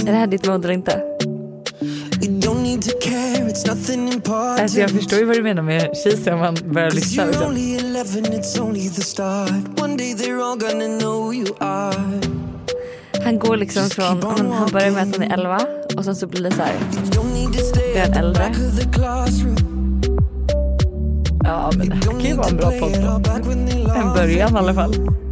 [0.00, 1.02] Är det här ditt mode eller inte?
[4.60, 7.24] Alltså jag förstår ju vad du menar med cheesy om man börjar lyssna.
[7.24, 7.46] Liksom.
[7.46, 9.50] only 11, it's only the start.
[9.82, 12.20] One day they're all gonna know who you are.
[13.24, 15.60] Han går liksom från, han, han börjar med att han är 11
[15.96, 16.74] och sen så blir det så här.
[17.92, 18.54] Blir han äldre?
[21.44, 22.94] Ja men det här kan ju vara en bra podd.
[23.96, 25.23] En början i alla fall.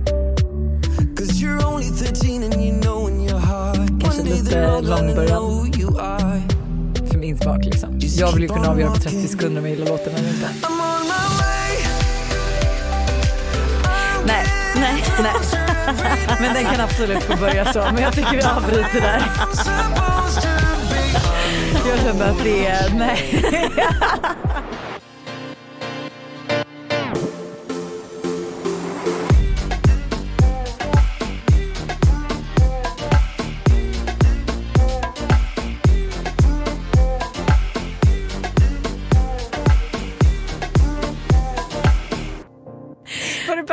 [5.78, 6.42] You are.
[7.10, 8.00] För min smak liksom.
[8.00, 10.48] Jag vill ju kunna avgöra på 30 sekunder om jag gillar låten eller inte.
[14.26, 14.46] Nej,
[14.76, 15.04] Nej.
[15.22, 15.32] nej.
[16.40, 17.78] Men den kan absolut få börja så.
[17.78, 19.22] Men jag tycker vi avbryter där.
[21.88, 23.42] Jag kände att det är, nej.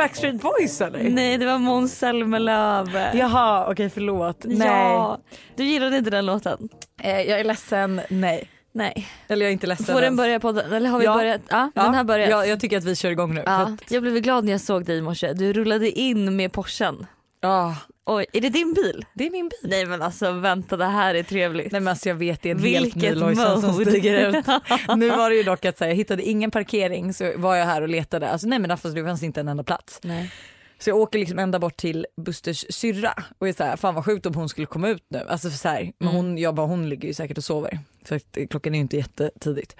[0.00, 1.10] Backstreet Boys eller?
[1.10, 3.10] Nej det var Måns Zelmerlöw.
[3.18, 4.36] Jaha okej förlåt.
[4.44, 4.66] Nej.
[4.68, 5.18] Ja.
[5.56, 6.68] Du gillade inte den låten?
[7.02, 8.50] Eh, jag är ledsen, nej.
[8.72, 9.08] Nej.
[9.28, 10.16] Eller jag är inte ledsen Får den ens.
[10.16, 10.72] börja på den?
[10.72, 11.14] Eller har vi Ja.
[11.14, 11.40] börjat?
[11.48, 12.30] Ja, Ja, den har börjat.
[12.30, 13.42] Ja, jag tycker att vi kör igång nu.
[13.46, 15.32] Ja, att- jag blev glad när jag såg dig i morse.
[15.32, 17.06] Du rullade in med Porschen.
[17.40, 17.76] ja,
[18.12, 19.04] Oj, är det din bil?
[19.14, 19.70] det är min bil.
[19.70, 21.72] Nej men alltså vänta det här är trevligt.
[21.72, 24.46] Nej men alltså jag vet det är en helt ny Vilket Lojsan som stiger ut.
[24.96, 27.82] nu var det ju dock att säga, jag hittade ingen parkering så var jag här
[27.82, 28.30] och letade.
[28.30, 30.00] Alltså nej men alltså, det fanns inte en enda plats.
[30.02, 30.30] Nej.
[30.78, 34.04] Så jag åker liksom ända bort till Busters syrra och är så här, fan vad
[34.04, 35.26] sjukt om hon skulle komma ut nu.
[35.28, 37.78] Alltså för så här, men hon, jag bara, hon ligger ju säkert och sover.
[38.04, 39.76] För att eh, klockan är ju inte jättetidigt.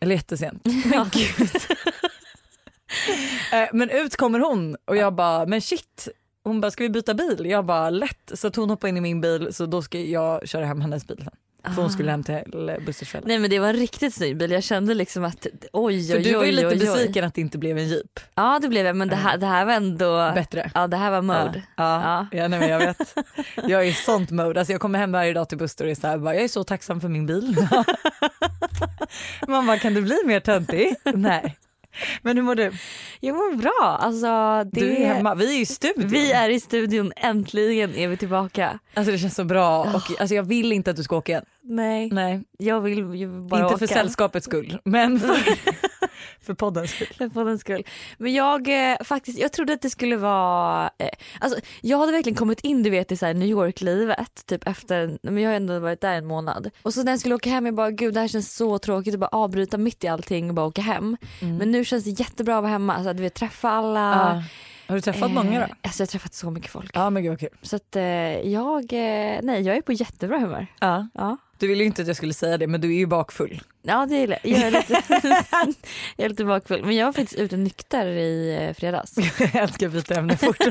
[0.00, 0.62] Eller jättesent.
[0.84, 1.50] Men gud.
[3.52, 6.08] Eh, men ut kommer hon och jag bara, men shit.
[6.44, 7.46] Hon bara, ska vi byta bil?
[7.46, 8.30] Jag bara, lätt.
[8.34, 11.06] Så att hon hoppar in i min bil så då ska jag köra hem hennes
[11.06, 11.34] bil sen.
[11.74, 13.28] För hon skulle hem till Busters föräldrar.
[13.28, 14.50] Nej men det var en riktigt snygg bil.
[14.50, 16.78] Jag kände liksom att oj För oj du var ju oj, lite oj, oj.
[16.78, 18.20] besviken att det inte blev en jeep.
[18.34, 20.70] Ja det blev jag men det här, det här var ändå Bättre.
[20.74, 21.62] Ja det här var mode.
[21.76, 22.38] Ja, ja.
[22.38, 23.14] ja nej, men jag vet.
[23.56, 24.60] Jag är i sånt mode.
[24.60, 26.48] Alltså jag kommer hem varje dag till Buster och är så här, bara, jag är
[26.48, 27.56] så tacksam för min bil.
[29.48, 30.94] Man bara, kan du bli mer töntig?
[31.14, 31.56] Nej.
[32.22, 32.72] Men hur mår du?
[33.20, 33.98] Jag mår bra.
[34.00, 34.80] Alltså, det...
[34.80, 36.08] Du är hemma, vi är i studion.
[36.08, 38.78] Vi är i studion, äntligen är vi tillbaka.
[38.94, 41.44] Alltså det känns så bra och alltså, jag vill inte att du ska åka igen.
[41.72, 43.78] Nej, Nej, jag vill ju bara inte åka.
[43.78, 45.36] för sällskapets skull men för,
[46.40, 47.08] för poddens skull.
[47.18, 47.84] För poddens skull.
[48.18, 51.08] Men jag eh, faktiskt, jag trodde att det skulle vara, eh,
[51.40, 55.18] alltså jag hade verkligen kommit in du vet i så här New York-livet typ efter,
[55.22, 56.70] men jag har ändå varit där en månad.
[56.82, 59.14] Och så när jag skulle åka hem jag bara gud det här känns så tråkigt
[59.14, 61.16] att bara avbryta mitt i allting och bara åka hem.
[61.40, 64.00] Men nu känns det jättebra att vara hemma, alltså, du vet träffa alla.
[64.00, 64.42] Ja.
[64.88, 65.64] Har du träffat många då?
[65.64, 66.90] Eh, Alltså jag har träffat så mycket folk.
[66.94, 67.48] Ja men gud vad kul.
[67.62, 68.02] Så att eh,
[68.48, 70.66] jag, eh, nej jag är på jättebra humör.
[70.80, 71.08] Ja.
[71.14, 71.36] Ja.
[71.60, 73.62] Du ville ju inte att jag skulle säga det men du är ju bakfull.
[73.82, 74.52] Ja det gillar jag.
[74.58, 75.02] Jag är lite,
[76.16, 76.84] jag är lite bakfull.
[76.84, 79.12] Men jag var faktiskt ute nykter i eh, fredags.
[79.38, 80.56] Jag älskar att byta ämne fort.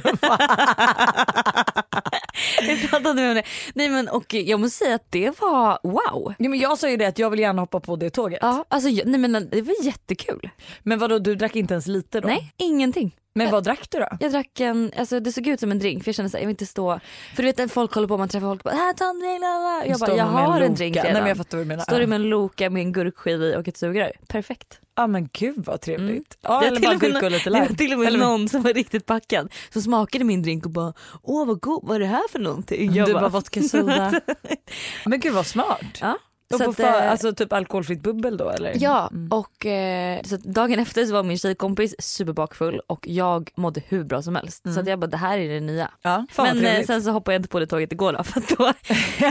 [2.61, 3.43] Vi pratade med om det.
[3.73, 6.33] Nej men och jag måste säga att det var wow.
[6.37, 8.39] ja, men jag sa ju det att jag vill gärna hoppa på det tåget.
[8.41, 10.49] Ja, alltså, jag- nej men det var jättekul.
[10.83, 12.27] Men vadå du drack inte ens lite då?
[12.27, 13.15] Nej, ingenting.
[13.35, 14.07] Men vad drack du då?
[14.19, 16.47] Jag drack en, alltså det såg ut som en drink för jag kände såhär, jag
[16.47, 16.99] vill inte stå,
[17.35, 19.19] för du vet när folk håller på, man träffar folk och bara här ta en
[19.19, 20.73] drink, lalala." jag bara Står jag har en Loka?
[20.73, 21.21] drink Nej redan.
[21.21, 21.83] men jag fattar vad du menar.
[21.83, 24.79] Står det med en Loka med en gurkskiva i och ett sugrör, perfekt.
[24.95, 26.37] Ja men gud vad trevligt.
[26.43, 26.59] Mm.
[26.61, 27.75] Det eller bara och gurka och lite Det var lime.
[27.77, 30.93] till och med Eller- någon som var riktigt packad som smakade min drink och bara
[31.23, 32.93] åh vad god, vad är det här för någonting?
[32.93, 34.21] Jag du bara vodka soda.
[35.05, 35.81] men gud vad smart.
[36.01, 36.17] ja.
[36.53, 38.73] Och Så att, för, eh, alltså typ alkoholfritt bubbel då eller?
[38.75, 39.31] Ja, Mm.
[39.31, 44.21] och eh, så dagen efter så var min tjejkompis superbakfull och jag mådde hur bra
[44.21, 44.73] som helst.
[44.73, 45.91] Så att jag bara det här är det nya.
[46.01, 48.73] ja Men eh, sen så hoppade jag inte på det tåget igår då för då,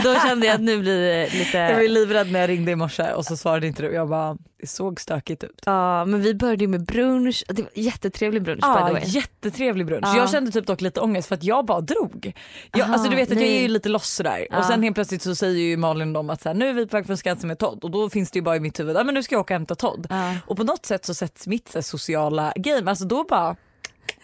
[0.03, 2.77] då kände jag att nu blir det lite Jag var livrädd när jag ringde i
[2.77, 3.93] morse och så svarade inte du.
[3.93, 5.62] Jag bara, det såg stökigt ut.
[5.67, 9.03] Ja men vi började ju med brunch, det var jättetrevlig brunch by the Ja, way.
[9.05, 10.06] jättetrevlig brunch.
[10.06, 10.17] Ja.
[10.17, 12.32] Jag kände typ dock lite ångest för att jag bara drog.
[12.73, 13.56] Jag, Aha, alltså du vet att jag nej.
[13.59, 14.59] är ju lite loss sådär Ja.
[14.59, 16.87] och sen helt plötsligt så säger ju Malin dem att så här, nu är vi
[16.87, 18.96] på väg från Skansen med Todd och då finns det ju bara i mitt huvud,
[18.96, 20.06] ja men nu ska jag åka och hämta Todd.
[20.10, 20.34] Ja.
[20.46, 23.56] Och på något sätt så sätts mitt så här, sociala game, alltså då bara,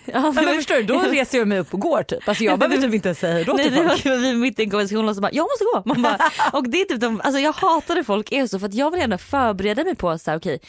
[0.07, 2.29] Ja, ja, men förstår du, då reser jag mig upp och går typ.
[2.29, 4.03] Alltså jag behöver typ inte säga hej då Nej till var folk.
[4.03, 5.83] kul, vi mitt i en konversation och så bara jag måste gå.
[5.85, 6.19] Man bara,
[6.53, 9.01] och det är typ de, alltså jag hatade folk är så för att jag vill
[9.01, 10.61] gärna förbereda mig på så här, okej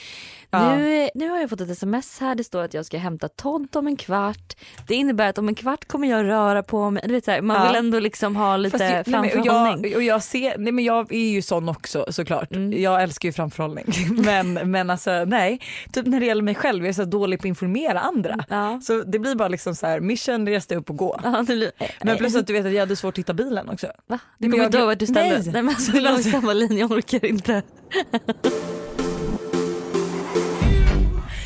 [0.55, 0.75] Ja.
[0.75, 3.75] nu, nu har jag fått ett sms här det står att jag ska hämta Todd
[3.75, 4.53] om en kvart.
[4.87, 7.03] Det innebär att om en kvart kommer jag röra på mig.
[7.07, 7.67] Du vet, så här, man Ja.
[7.67, 9.91] vill ändå liksom ha lite Fast jag, nej, framförhållning.
[9.91, 12.51] jag, och jag, ser, nej, men jag är ju sån också såklart.
[12.51, 12.81] Mm.
[12.81, 13.85] Jag älskar ju framförhållning.
[14.25, 15.59] men, men alltså nej,
[15.93, 18.37] typ när det gäller mig själv jag är så dålig på att informera andra.
[18.49, 18.79] Ja.
[18.83, 21.19] Så det blir bara liksom så här mission, resta upp och gå.
[21.23, 21.71] Ja, blir,
[22.03, 23.87] Men plus att du vet att jag hade svårt att hitta bilen också.
[24.07, 24.19] Va?
[24.37, 25.35] Du kommer inte ihåg vart du ställde?
[25.37, 25.51] Nej.
[25.53, 27.61] Nej men alltså Det det låg i var- samma linje, jag orkar inte.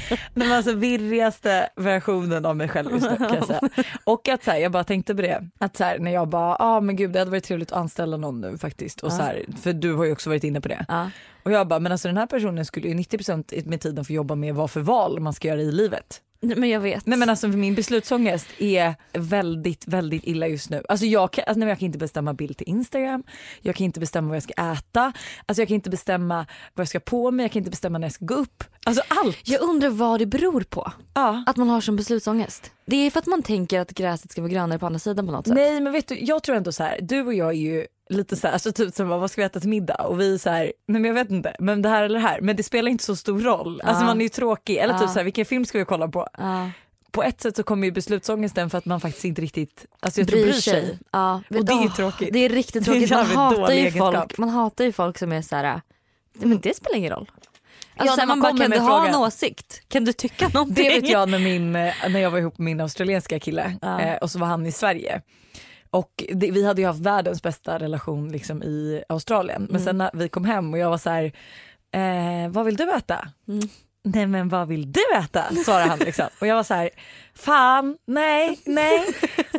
[0.34, 3.62] Den alltså virrigaste versionen av mig själv just nu kan jag säga.
[4.04, 6.50] Och att så här, jag bara tänkte på det, att så här, när jag bara,
[6.50, 9.02] ja ah, men gud det hade varit trevligt att anställa någon nu faktiskt.
[9.02, 10.86] Och så här, för du har ju också varit inne på det.
[10.88, 11.10] Ja.
[11.44, 14.36] Och jag bara, men alltså den här personen skulle ju 90% med tiden få jobba
[14.36, 16.22] med vad för val man ska göra i livet.
[16.41, 17.06] Men jag vet.
[17.06, 20.83] Nej men alltså min beslutsångest är väldigt, väldigt illa just nu.
[20.89, 23.24] Alltså jag kan, alltså, nej, jag kan inte bestämma bild till Instagram,
[23.62, 25.13] jag kan inte bestämma vad jag ska äta,
[25.45, 28.07] alltså jag kan inte bestämma vad jag ska på mig, jag kan inte bestämma när
[28.07, 28.63] jag ska gå upp.
[28.86, 29.38] Alltså allt.
[29.44, 31.44] Jag undrar vad det beror på Ja.
[31.47, 32.71] att man har som beslutsångest.
[32.86, 35.31] Det är för att man tänker att gräset ska vara grönare på andra sidan på
[35.31, 35.56] något sätt.
[35.56, 38.36] Nej men vet du, jag tror ändå så här, du och jag är ju lite
[38.36, 40.50] så här, alltså typ som vad ska vi äta till middag och vi är så
[40.50, 42.92] här, nej men jag vet inte, men det här eller det här, men det spelar
[42.92, 43.82] inte så stor roll.
[43.82, 44.08] Alltså Ja.
[44.08, 45.08] man är ju tråkig, eller typ Ja.
[45.08, 46.28] så här, vilken film ska vi kolla på?
[46.38, 46.70] Ja.
[47.12, 50.28] På ett sätt så kommer ju beslutsångesten för att man faktiskt inte riktigt, alltså jag
[50.28, 51.00] tror bryr sig.
[51.12, 51.42] Ja.
[51.50, 52.34] Och det är ju tråkigt.
[52.34, 53.10] Det är riktigt är tråkigt.
[53.12, 54.14] Man hatar, ju egenskap.
[54.16, 55.64] folk, man hatar ju folk som är så här.
[55.64, 57.32] "Nej, men det spelar ingen roll.
[57.96, 59.16] Ja, Alltså, här, man man bara, kan du ha frågan.
[59.16, 59.82] en åsikt?
[59.88, 60.84] Kan du tycka någonting?
[60.84, 64.02] Det vet jag när, min, eh, när jag var ihop med min australienska kille Ja.
[64.02, 65.22] eh, och så var han i Sverige.
[65.91, 69.62] Och det, vi hade ju haft världens bästa relation liksom i Australien.
[69.62, 69.83] Men Mm.
[69.83, 71.24] sen när vi kom hem och jag var så här,
[71.91, 73.27] eh, vad vill du äta?
[73.47, 73.69] Mm.
[74.03, 75.44] Nej men vad vill du äta?
[75.65, 76.25] svarade han liksom.
[76.41, 76.89] Och jag var så här,
[77.39, 79.06] fan, nej, nej.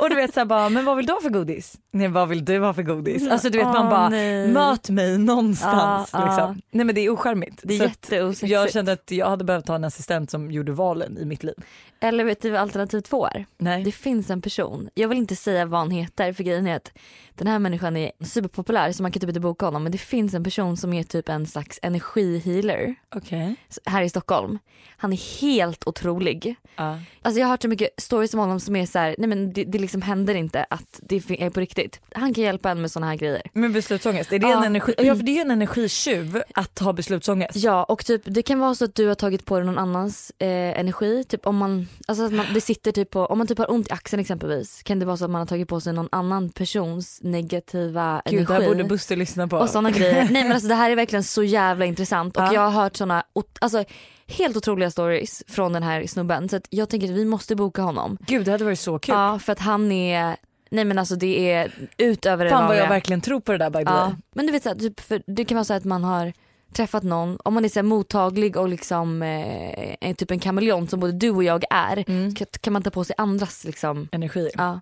[0.00, 1.78] Och du vet så här bara, men vad vill du ha för godis?
[1.92, 3.28] Nej vad vill du ha för godis?
[3.28, 4.48] Alltså du vet man Åh, bara, nej.
[4.48, 6.10] möt mig någonstans.
[6.12, 6.38] Ja, liksom.
[6.38, 6.56] ja.
[6.70, 7.60] Nej men det är ocharmigt.
[7.62, 8.52] Det är jätteosexigt.
[8.52, 11.54] jag kände att jag hade behövt ha en assistent som gjorde valen i mitt liv.
[12.00, 13.46] Eller vet du vad alternativ två är?
[13.58, 13.84] Nej.
[13.84, 16.92] Det finns en person, jag vill inte säga vad han heter för grejen är att
[17.34, 20.34] den här människan är superpopulär så man kan typ inte boka honom men det finns
[20.34, 23.54] en person som är typ en slags energihealer Okej.
[23.84, 24.58] här i Stockholm.
[24.96, 26.56] Han är helt otrolig.
[26.76, 26.98] Ja.
[27.22, 29.64] Alltså jag har hört mycket stories om honom som är så här, nej men det,
[29.64, 32.00] det liksom händer inte att det är på riktigt.
[32.14, 33.42] Han kan hjälpa en med såna här grejer.
[33.52, 34.58] Men beslutsångest, är det Ja.
[34.58, 34.94] en energi?
[34.98, 37.56] Ja för det är en energitjuv att ha beslutsångest.
[37.56, 40.32] Ja och typ det kan vara så att du har tagit på dig någon annans
[40.38, 40.48] eh,
[40.80, 41.24] energi.
[41.24, 43.88] Typ om man, alltså att man, det sitter typ på, om man typ har ont
[43.88, 46.50] i axeln exempelvis kan det vara så att man har tagit på sig någon annan
[46.50, 48.74] persons negativa Gud det här energi.
[48.74, 49.56] borde Buster lyssna på.
[49.56, 50.28] och såna grejer.
[50.30, 52.54] Nej men alltså det här är verkligen så jävla intressant och Ja.
[52.54, 53.84] jag har hört såna ot- alltså,
[54.30, 58.18] helt otroliga stories från den här snubben så jag tänker att vi måste boka honom.
[58.26, 59.14] Gud det hade varit så kul.
[59.14, 60.36] Ja för att han är,
[60.70, 63.70] nej men alltså det är utöver det Fan vad jag verkligen tror på det där
[63.70, 64.12] by the Ja, way.
[64.34, 66.32] men du vet så här, typ, för det kan vara så att man har
[66.72, 71.00] träffat någon, om man är så mottaglig och liksom eh, är typ en kameleont som
[71.00, 72.34] både du och jag är, Mm.
[72.34, 74.08] kan, kan man ta på sig andras liksom.
[74.12, 74.50] Energier.
[74.54, 74.80] Ja.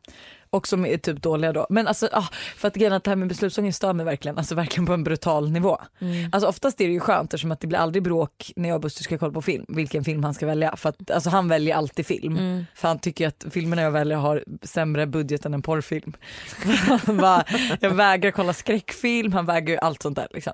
[0.50, 1.66] Och som är typ dåliga då.
[1.70, 4.54] Men alltså ah, för att grejen att det här med beslutsångest stör mig verkligen, alltså
[4.54, 5.78] verkligen på en brutal nivå.
[5.98, 6.30] Mm.
[6.32, 8.80] Alltså oftast är det ju skönt eftersom att det blir aldrig bråk när jag och
[8.80, 10.76] Buster ska kolla på film, vilken film han ska välja.
[10.76, 12.36] För att alltså han väljer alltid film.
[12.36, 12.66] Mm.
[12.74, 16.12] För han tycker att filmerna jag väljer har sämre budget än en porrfilm.
[17.20, 17.44] Bara,
[17.80, 20.52] jag vägrar kolla skräckfilm, han vägrar ju allt sånt där liksom.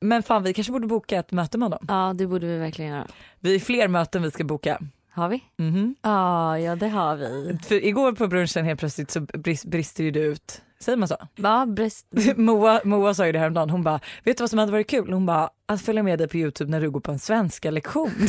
[0.00, 1.84] Men fan vi kanske borde boka ett möte med honom.
[1.88, 3.06] ja det borde vi verkligen göra.
[3.40, 4.80] Vi är fler möten vi ska boka.
[5.12, 5.42] Har vi?
[5.58, 5.94] Mhm.
[6.02, 7.58] Ja, ja det har vi.
[7.68, 10.62] För igår på brunchen helt plötsligt så brist, brister ju du ut.
[10.80, 11.16] Säger man så?
[11.36, 12.06] Ja, bröst.
[12.36, 15.12] Moa, Moa sa ju det häromdagen, hon bara, vet du vad som hade varit kul?
[15.12, 18.10] Hon bara, att följa med dig på youtube när du går på en svenska lektion.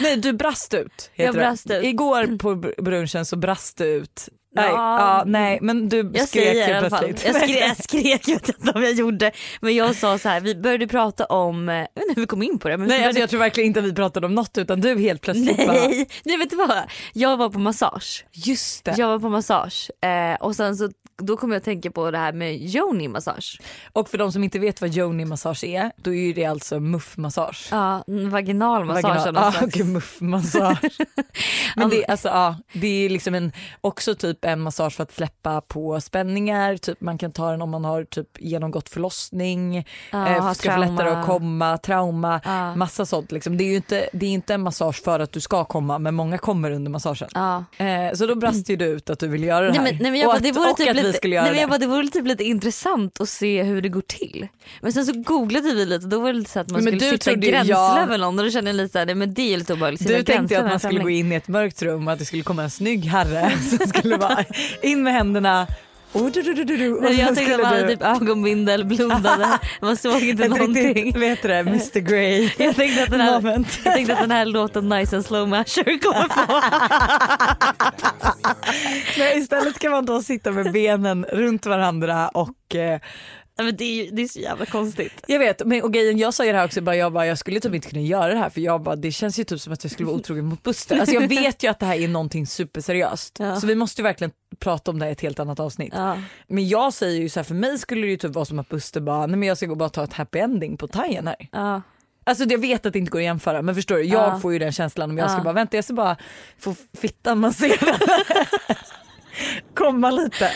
[0.00, 1.10] Nej du brast ut.
[1.12, 1.84] heter Jag brast ut.
[1.84, 4.28] Igår på br- brunchen så brast du ut.
[4.54, 4.98] Nej, Ja.
[5.18, 7.04] ja, nej men du Jag skrek säger fall.
[7.04, 7.24] plötsligt.
[7.26, 9.30] Jag skrek, jag skrek, jag vet inte om jag gjorde.
[9.60, 12.26] Men jag sa så här, vi började prata om, eh, jag vet inte hur vi
[12.26, 12.76] kom in på det.
[12.76, 15.56] Men Nej alltså jag tror verkligen inte vi pratade om något utan du helt plötsligt
[15.66, 16.82] bara, Nej, nej vet du vad?
[17.12, 18.24] Jag var på massage.
[18.32, 18.94] just det.
[18.98, 22.18] Jag var på massage eh, och sen så då kom jag att tänka på det
[22.18, 23.60] här med yoni massage.
[23.92, 27.68] Och för de som inte vet vad yoni massage är, då är det alltså muffmassage.
[27.70, 29.62] Ja, vaginal massage Vaginal- slags.
[29.62, 30.98] okej, muffmassage.
[31.76, 35.12] Men det, är alltså, ja, det är liksom en, också typ en massage för att
[35.12, 39.84] släppa på spänningar, typ man kan ta den om man har typ genomgått förlossning, eh,
[40.12, 42.76] har ska få lättare att komma, trauma, Ja.
[42.76, 43.32] massa sånt.
[43.32, 43.56] Liksom.
[43.56, 46.14] Det, är ju inte, det är inte en massage för att du ska komma men
[46.14, 47.28] många kommer under massagen.
[47.34, 47.64] Ja.
[47.76, 49.84] Eh, så då brast ju du ut att du ville göra det Nej, här.
[49.84, 51.60] men, nej, men jag och att, det vore typ lite, vi skulle göra nej, men
[51.60, 51.70] jag det.
[51.70, 54.48] bara, det vore typ lite intressant att se hur det går till.
[54.80, 57.10] Men sen så googlade vi lite då var det lite så att man Men skulle
[57.10, 58.06] sitta trodde ju- gränsla ja.
[58.08, 60.06] med någon och då kände jag lite såhär, men det är lite obehagligt.
[60.08, 62.42] Du tänkte att man skulle gå in i ett mörkt rum och att det skulle
[62.42, 64.44] komma en snygg herre som skulle vara
[64.82, 65.66] in med händerna
[66.14, 68.02] och, du, du, du, du, du, och Nej, sen jag tänkte att man hade typ
[68.02, 70.94] ögonbindel, blundade, man såg inte någonting.
[70.94, 73.80] riktigt, vet du det, Mr Grey Jag tänkte, att den här, moment.
[73.84, 76.60] jag tänkte att den här låten Nice and Slow Masher kommer på.
[79.18, 83.00] Nej, istället kan man då sitta med benen runt varandra och eh,
[83.58, 85.12] Nej, men det, är, ju- det är så jävla konstigt.
[85.26, 87.38] Jag vet, men och grejen, jag sa ju det här också, bara, jag, bara, jag
[87.38, 89.72] skulle typ inte kunna göra det här för jag bara, det känns ju typ som
[89.72, 90.98] att jag skulle vara otrogen mot Buster.
[90.98, 93.36] Alltså jag vet ju att det här är någonting superseriöst.
[93.38, 93.56] Ja.
[93.60, 95.92] Så vi måste ju verkligen prata om det här i ett helt annat avsnitt.
[95.96, 96.18] Ja.
[96.48, 98.68] Men jag säger ju så här, för mig skulle det ju typ vara som att
[98.68, 101.48] Buster bara, nej men jag ska gå bara ta ett happy ending på thaien här.
[101.52, 101.82] Ja.
[102.26, 104.38] Alltså jag vet att det inte går att jämföra men förstår du, jag Ja.
[104.40, 106.16] får ju den känslan om jag ska bara vänta jag ska bara
[106.58, 108.00] få fittan masserad.
[109.74, 110.50] Komma lite.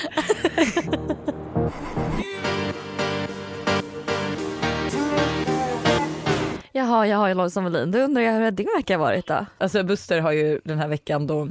[6.78, 7.90] Jaha, jag har ju Lojsan Wallin.
[7.90, 9.47] Då undrar jag hur har din vecka varit då?
[9.58, 11.49] Alltså Buster har ju den här veckan då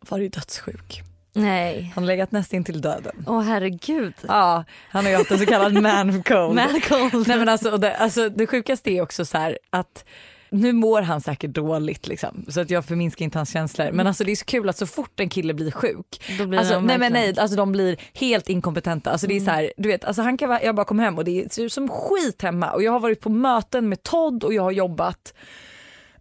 [0.00, 1.02] varit dödssjuk.
[1.32, 1.92] Nej.
[1.94, 3.24] Han har legat nästan till döden.
[3.26, 4.14] Åh herregud.
[4.28, 6.54] Ja, han har ju haft en så kallad man cold.
[6.54, 7.28] Man cold.
[7.28, 10.04] Nej men alltså, och det, alltså det sjukaste är också så här att
[10.50, 13.90] nu mår han säkert dåligt liksom, så att jag förminskar inte hans känslor.
[13.92, 16.80] Men alltså det är så kul att så fort en kille blir sjuk, blir alltså,
[16.80, 19.10] nej men nej, alltså de blir helt inkompetenta.
[19.10, 21.18] Alltså det är så här, du vet, alltså han kan vara, jag bara kommer hem
[21.18, 24.44] och det ser ut som skit hemma och jag har varit på möten med Todd
[24.44, 25.34] och jag har jobbat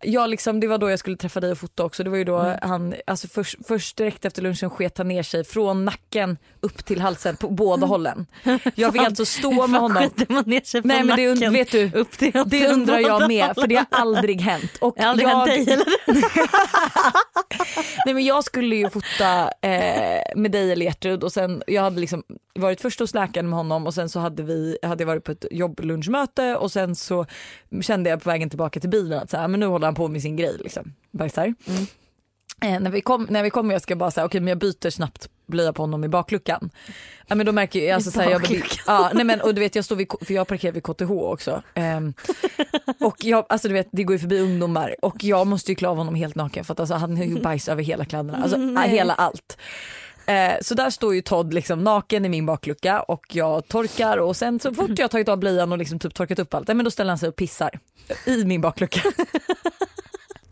[0.02, 2.04] jag liksom, det var då jag skulle träffa dig och fota också.
[2.04, 5.44] Det var ju då han, alltså först, först direkt efter lunchen sket han ner sig
[5.44, 8.26] från nacken upp till halsen på båda hållen.
[8.76, 10.10] Jag fick alltså stå med honom.
[10.30, 13.28] Man ner sig på Nej men det, nacken vet du, upp till det undrar jag
[13.28, 14.72] med för det har aldrig hänt.
[14.82, 15.86] Och Det har aldrig jag, hänt dig eller?
[18.06, 22.00] Nej men jag skulle ju fota eh, med dig eller Gertrud och sen jag hade
[22.00, 22.24] liksom
[22.60, 25.32] varit först hos läkaren med honom och sen så hade vi hade jag varit på
[25.32, 27.26] ett jobblunchmöte och sen så
[27.82, 30.08] kände jag på vägen tillbaka till bilen att så här, men nu håller han på
[30.08, 30.94] med sin grej liksom.
[31.12, 31.54] Bajsar.
[32.62, 34.90] Eh, när, vi kom, när vi kommer jag ska bara säga okej men jag byter
[34.90, 36.70] snabbt blöja på honom i bakluckan.
[37.28, 39.76] Ja, men då märker jag, alltså, så här, jag, ja, nej, men, och du vet
[39.76, 41.62] jag står vid, för jag parkerar vid KTH också.
[41.74, 42.14] Ehm,
[43.00, 45.88] och jag, alltså du vet det går ju förbi ungdomar och jag måste ju klä
[45.88, 48.58] av honom helt naken för att alltså, han har ju bajs över hela kläderna, alltså
[48.58, 48.90] Nej.
[48.90, 49.58] hela allt.
[50.28, 54.36] Eh, så där står ju Todd liksom naken i min baklucka och jag torkar och
[54.36, 56.92] sen så fort jag tagit av blöjan och liksom typ torkat upp allt, men då
[56.92, 57.80] ställer han sig och pissar
[58.26, 59.02] i min baklucka.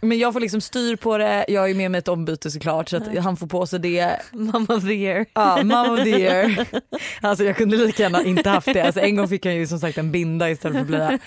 [0.03, 2.98] Men jag får liksom styr på det, jag ju med mig ett ombyte såklart så
[2.98, 4.19] att han får på sig det.
[4.31, 5.25] Mamma of the year.
[5.33, 6.67] Ja, mom of the year.
[7.22, 8.81] Alltså jag kunde lika gärna inte haft det.
[8.81, 11.19] Alltså en gång fick han ju som sagt en binda istället för blöja.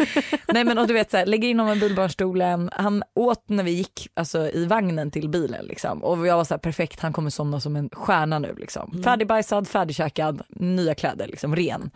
[0.48, 2.70] Nej men och du vet så här, lägger in honom i bilbarnstolen.
[2.72, 6.04] Han åt när vi gick alltså, i vagnen till bilen liksom.
[6.04, 9.02] Och jag var så här perfekt, han kommer somna som en stjärna nu liksom.
[9.04, 11.90] Färdigbajsad, färdigkäkad, nya kläder liksom, ren.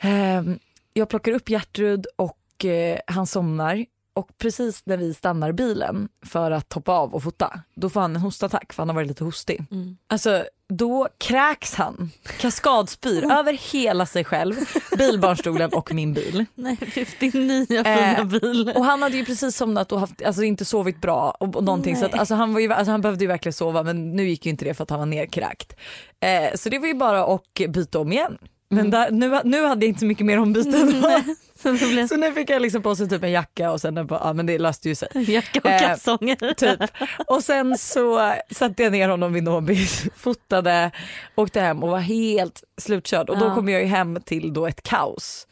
[0.00, 0.58] Ehm,
[0.92, 3.84] jag plockar upp Gertrud och eh, han somnar.
[4.14, 8.16] Och precis när vi stannar bilen för att hoppa av och fota, då får han
[8.16, 9.64] en hostattack för han har varit lite hostig.
[9.70, 9.96] Mm.
[10.06, 14.54] Alltså då kräks han, kaskadspyr över hela sig själv,
[14.98, 16.44] bilbarnstolen och min bil.
[16.54, 16.78] Nej,
[17.20, 18.72] din nya fina Eh, bil.
[18.76, 21.96] Och han hade ju precis somnat och haft, alltså inte sovit bra och, och någonting
[21.96, 22.18] så att, Nej.
[22.18, 24.64] alltså, han, var ju, alltså, han behövde ju verkligen sova men nu gick ju inte
[24.64, 25.76] det för att han var nerkräkt.
[26.20, 28.38] Eh, så det var ju bara att byta om igen.
[28.68, 31.04] Men där, nu, nu hade jag inte så mycket mer ombyten.
[31.62, 31.76] Så
[32.08, 34.46] Så nu fick jag liksom på sig typ en jacka och sen bara, ja men
[34.46, 35.08] det löste ju sig.
[35.14, 36.54] jacka och Eh, kalsonger.
[36.54, 36.80] Typ.
[37.26, 40.90] Och sen så satte jag ner honom vid Nobis, fotade,
[41.34, 43.54] åkte hem och var helt slutkörd och då Ja.
[43.54, 45.46] kom jag ju hem till då ett kaos.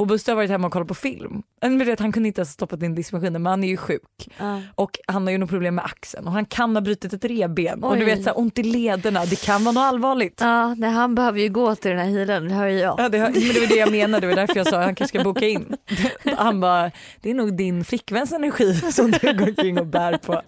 [0.00, 1.42] Och Buster har varit hemma och kollat på film.
[1.60, 4.28] Vet, han kunde inte ens stoppa in diskmaskinen men han är ju sjuk.
[4.38, 4.62] Ja.
[4.74, 7.84] Och han har ju något problem med axeln och han kan ha brutit ett revben.
[7.84, 10.40] Och du vet så här, ont i lederna, det kan vara något allvarligt.
[10.40, 13.00] Ja, nej, han behöver ju gå till den här healen, det hör ju jag.
[13.00, 14.94] Ja, det, men det var det jag menade, det var därför jag sa att han
[14.94, 15.76] kanske ska boka in.
[16.36, 16.90] Han bara,
[17.20, 20.42] det är nog din flickväns energi som du går omkring och bär på.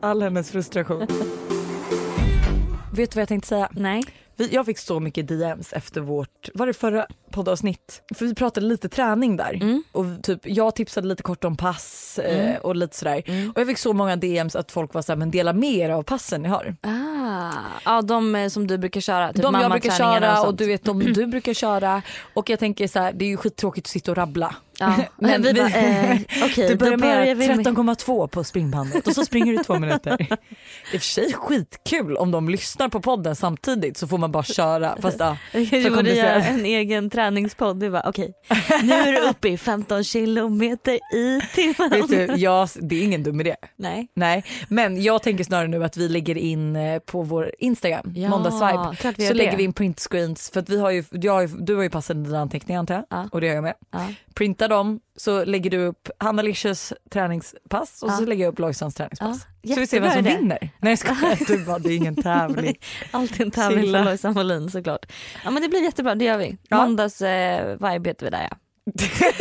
[0.00, 1.06] All hennes frustration.
[2.92, 3.68] Vet du vad jag tänkte säga?
[3.72, 4.04] Nej.
[4.38, 8.02] Vi, jag fick så mycket DMs efter vårt, var det förra poddavsnitt?
[8.14, 9.82] För vi pratade lite träning där Mm.
[9.92, 13.22] och typ jag tipsade lite kort om pass eh, och lite sådär.
[13.26, 13.50] Mm.
[13.50, 16.02] Och jag fick så många DMs att folk var såhär, men dela med er av
[16.02, 16.76] passen ni har.
[16.82, 17.52] Ah.
[17.84, 19.32] Ja, de eh, som du brukar köra.
[19.32, 20.58] Typ de jag brukar köra och, sånt.
[20.58, 22.02] du vet de du brukar köra
[22.34, 24.54] och jag tänker så här, det är ju skittråkigt att sitta och rabbla.
[24.78, 24.94] Ja.
[25.16, 27.58] Men vi bara, eh, okej, Du börjar med vi med...
[27.66, 30.22] 13,2 på springbandet och så springer du två minuter.
[30.92, 34.42] I och för sig skitkul om de lyssnar på podden samtidigt så får man bara
[34.42, 34.96] köra.
[35.02, 37.80] Fast, ja, Du för borde göra en egen träningspodd.
[37.80, 38.32] Du bara okej,
[38.82, 41.90] nu är du uppe i 15 kilometer i timmen.
[41.90, 43.54] Vet du, jag, det är ingen dum idé.
[43.76, 44.08] Nej.
[44.14, 48.28] Nej, men jag tänker snarare nu att vi lägger in eh, på vår Instagram, Ja,
[48.28, 49.56] måndagsvibe, så gör lägger det.
[49.56, 52.24] vi in printscreens för att vi har ju, jag har ju, du har ju passat
[52.24, 53.28] dina anteckningar antar jag Ja.
[53.32, 53.74] och det har jag med.
[53.92, 54.06] Ja.
[54.34, 58.26] Printa dem så lägger du upp Hanna Licious träningspass och så Ja.
[58.26, 59.46] lägger jag upp Lojsans träningspass.
[59.62, 60.58] Ja, så vi ser vem som vinner.
[60.78, 62.78] Nej jag skojar, du bara, det är ingen tävling.
[63.10, 63.98] Alltid en tävling Chilla.
[63.98, 65.06] för Lojsan Wallin såklart.
[65.44, 66.56] Ja men det blir jättebra, det gör vi.
[66.68, 66.76] Ja.
[66.76, 68.56] Måndags eh, vibe heter vi där ja.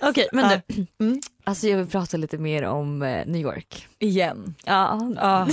[0.00, 0.60] Okej men Ja.
[0.66, 1.20] du, Mm.
[1.44, 3.88] alltså jag vill prata lite mer om eh, New York.
[3.98, 4.54] Igen.
[4.64, 5.48] Ja, Ja.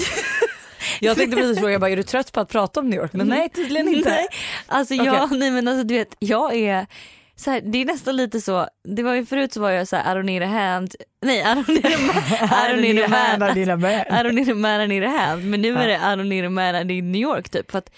[0.99, 3.13] Jag tänkte precis fråga, jag bara, är du trött på att prata om New York?
[3.13, 4.09] Men nej tydligen inte.
[4.09, 4.27] Nej,
[4.67, 6.87] alltså jag, nej men alltså du vet jag är
[7.35, 9.95] så här, det är nästan lite så, det var ju förut så var jag så
[9.95, 13.69] här, I don't need a hand, nej I don't need a man, I don't need
[13.69, 15.49] a man, I don't need a man, I need a hand.
[15.49, 17.71] Men nu är det I don't need a man, I need New York typ.
[17.71, 17.89] För att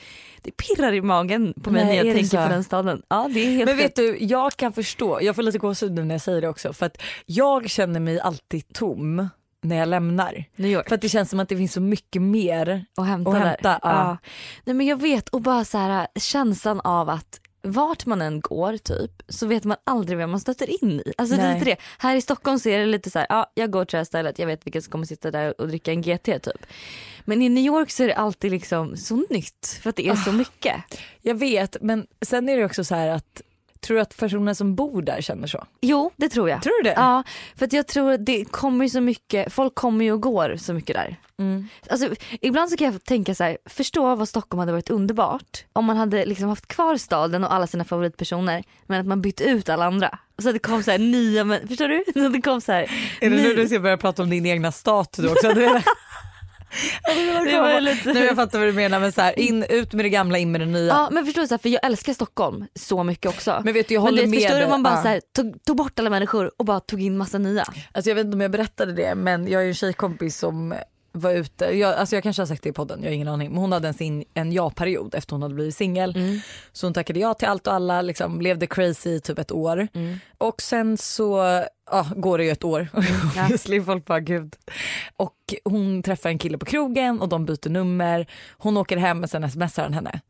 [0.42, 3.02] det pirrar i magen på mig Nej, när är jag tänker på den staden.
[3.08, 6.04] Ja det är helt Men vet du, jag kan förstå, jag får lite gåshud nu
[6.04, 6.74] när jag säger det också.
[6.74, 9.30] För att jag känner mig alltid tom
[9.64, 10.44] när jag lämnar.
[10.56, 12.86] New York För att det känns som att det finns så mycket mer.
[12.98, 13.40] och hämta, där.
[13.40, 14.18] hämta, ja.
[14.64, 18.78] Nej men jag vet och bara så här känslan av att vart man än går
[18.78, 21.14] typ så vet man aldrig vem man stöter in i.
[21.18, 21.78] Alltså det är lite det.
[21.98, 24.04] Här i Stockholm så är det lite så här, ja jag går till det här
[24.06, 26.66] stället, jag vet vilka som kommer sitta där och dricka en GT typ.
[27.26, 30.12] Men i New York så är det alltid liksom så nytt för att det är
[30.14, 30.16] Ah.
[30.16, 30.76] så mycket.
[31.22, 33.42] Jag vet men sen är det också så här att,
[33.82, 35.66] tror du att personer som bor där känner så?
[35.82, 36.62] Jo det tror jag.
[36.62, 36.96] Tror du det?
[36.96, 37.24] Ja
[37.56, 40.56] för att jag tror att det kommer ju så mycket, folk kommer ju och går
[40.58, 41.16] så mycket där.
[41.40, 41.68] Mm.
[41.90, 42.10] Alltså,
[42.42, 45.98] ibland så kan jag tänka så här, förstå vad Stockholm hade varit underbart om man
[45.98, 49.86] hade liksom haft kvar staden och alla sina favoritpersoner men att man bytte ut alla
[49.86, 50.20] andra.
[50.42, 52.04] Så att det kom så här nya, men, förstår du?
[52.14, 52.82] Så att det kom så här,
[53.22, 55.48] Är det ny- nu du ska börja prata om din egna stat du också?
[57.46, 60.10] Det lite- Nu jag fattar vad du menar men så här, in, ut med det
[60.10, 60.88] gamla, in med det nya.
[60.88, 63.62] Ja men förstår du, så här, för jag älskar Stockholm så mycket också.
[63.66, 65.02] Men vet du jag Men håller du vet, med förstår du om man bara Ja.
[65.02, 67.66] så här, tog, tog bort alla människor och bara tog in massa nya.
[67.92, 70.74] Alltså jag vet inte om jag berättade det men jag är ju en tjejkompis som
[71.12, 73.50] var ute, jag, alltså jag kanske har sagt det i podden, jag har ingen aning.
[73.50, 76.16] Men hon hade en, sin, en ja-period efter hon hade blivit singel.
[76.16, 76.40] Mm.
[76.72, 79.88] Så hon tackade ja till allt och alla, liksom, levde crazy i typ ett år.
[79.94, 80.20] Mm.
[80.38, 82.90] Och sen så ja, går det ju ett år.
[83.36, 83.44] ja.
[83.44, 84.56] Obviously, folk bara gud.
[85.18, 88.28] Och hon träffar en kille på krogen och de byter nummer.
[88.58, 90.22] Hon åker hem och sen smsar han henne.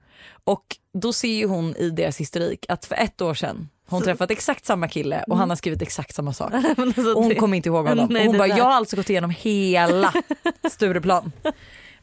[0.43, 4.31] Och då ser ju hon i deras historik att för ett år sedan hon träffat
[4.31, 6.53] exakt samma kille och han har skrivit exakt samma sak.
[6.77, 8.07] Alltså, Och hon det- kommer inte ihåg honom.
[8.11, 10.13] Nej, och hon bara, där- jag har alltså gått igenom hela
[10.71, 11.31] Stureplan.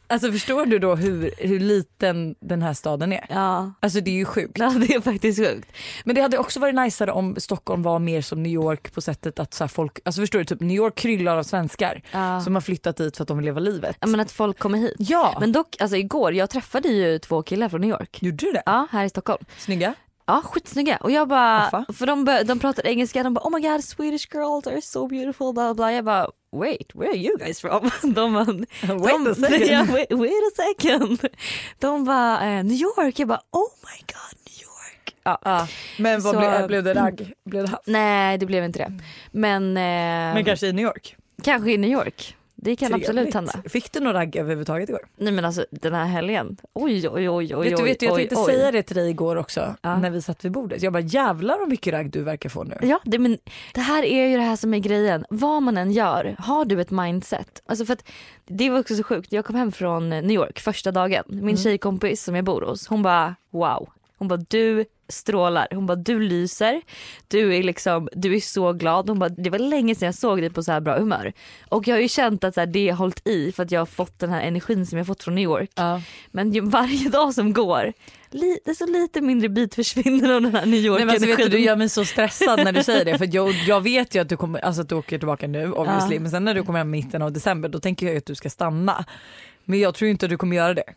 [0.07, 3.25] Alltså förstår du då hur, hur liten den här staden är?
[3.29, 3.71] Ja.
[3.79, 4.57] Alltså det är ju sjukt.
[4.59, 5.71] ja det är faktiskt sjukt.
[6.03, 9.39] Men det hade också varit najsare om Stockholm var mer som New York på sättet
[9.39, 12.41] att så här folk, alltså förstår du, typ New York kryllar av svenskar Ja.
[12.41, 13.97] som har flyttat dit för att de vill leva livet.
[13.99, 14.95] Ja, men att folk kommer hit.
[14.97, 18.21] Ja, Men dock, alltså igår, jag träffade ju två killar från New York.
[18.23, 18.63] gjorde du det?
[18.65, 19.45] Ja, här i Stockholm.
[19.57, 19.93] Snygga?
[20.27, 20.97] Ja, skitsnygga.
[20.97, 21.85] Och jag bara, Affa.
[21.93, 25.53] för de, de pratade engelska, de bara oh my god Swedish girls are so beautiful
[25.53, 25.91] bla bla bla.
[25.93, 27.89] Jag bara wait, where are you guys from?
[28.13, 28.45] De bara,
[28.97, 29.65] Wait a second.
[29.71, 31.19] Ja, wait, wait a second.
[31.79, 35.15] De bara eh, New York, jag bara oh my god New York.
[35.23, 35.39] Ja.
[35.43, 35.67] Ja.
[35.99, 37.33] Men vad Så- blev, blev det ragg?
[37.45, 37.87] Blev det haft?
[37.87, 38.99] Nej det blev inte det.
[39.31, 41.15] Men, eh, Men kanske i New York?
[41.43, 42.35] kanske i New York.
[42.65, 43.33] Det kan absolut Trevligt.
[43.33, 43.69] hända.
[43.69, 45.01] Fick du någon ragg överhuvudtaget igår?
[45.17, 48.13] Nej men alltså den här helgen, oj oj oj oj vet du, vet du, jag
[48.15, 48.45] oj, tänkte oj.
[48.45, 49.97] säga det till dig igår också Ja.
[49.99, 50.81] när vi satt vid bordet.
[50.83, 52.77] Jag bara jävlar vad mycket ragg du verkar få nu.
[52.81, 53.37] Ja, det, men
[53.73, 55.25] det här är ju det här som är grejen.
[55.29, 57.61] Vad man än gör, har du ett mindset?
[57.65, 58.03] Alltså för att
[58.45, 59.31] det var också så sjukt.
[59.33, 61.23] Jag kom hem från New York första dagen.
[61.27, 63.89] Min tjejkompis som jag bor hos, hon bara wow.
[64.17, 65.67] Hon bara du strålar.
[65.71, 66.81] Hon bara du lyser.
[67.27, 69.09] Du är liksom, du är så glad.
[69.09, 71.33] Hon bara det var länge sedan jag såg dig på så här bra humör.
[71.69, 73.81] Och jag har ju känt att så här, det har hållit i för att jag
[73.81, 75.69] har fått den här energin som jag fått från New York.
[75.75, 76.01] Ja.
[76.31, 77.93] Men ju, varje dag som går,
[78.29, 81.15] li, det är så lite mindre bit försvinner av den här New York Nej, men
[81.15, 83.81] alltså, vet du, du gör mig så stressad när du säger det för jag, jag
[83.81, 86.21] vet ju att du, kommer, alltså, att du åker tillbaka nu obviously Ja.
[86.21, 88.35] men sen när du kommer hem i mitten av december då tänker jag att du
[88.35, 89.05] ska stanna.
[89.65, 90.93] Men jag tror inte att du kommer göra det.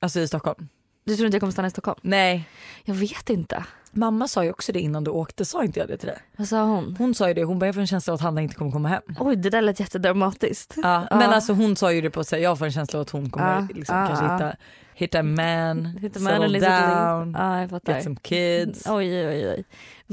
[0.00, 0.68] Alltså i Stockholm.
[1.08, 1.98] Du tror inte jag kommer stanna i Stockholm?
[2.02, 2.48] Nej.
[2.84, 3.64] Jag vet inte.
[3.90, 6.18] Mamma sa ju också det innan du åkte, sa inte jag det till dig?
[6.36, 6.96] Vad sa hon?
[6.98, 8.70] Hon sa ju det, hon bara jag får en känsla av att Hanna inte kommer
[8.72, 9.02] komma hem.
[9.20, 10.74] Oj det där lät jättedramatiskt.
[10.76, 11.16] Ja, Ja.
[11.18, 13.30] Men alltså hon sa ju det på sig, jag får en känsla av att hon
[13.30, 14.56] kommer Ja, liksom, kanske hitta,
[14.94, 18.86] hitta a man, Hittar man settle en down, get some kids.
[18.86, 19.64] Oj oj oj.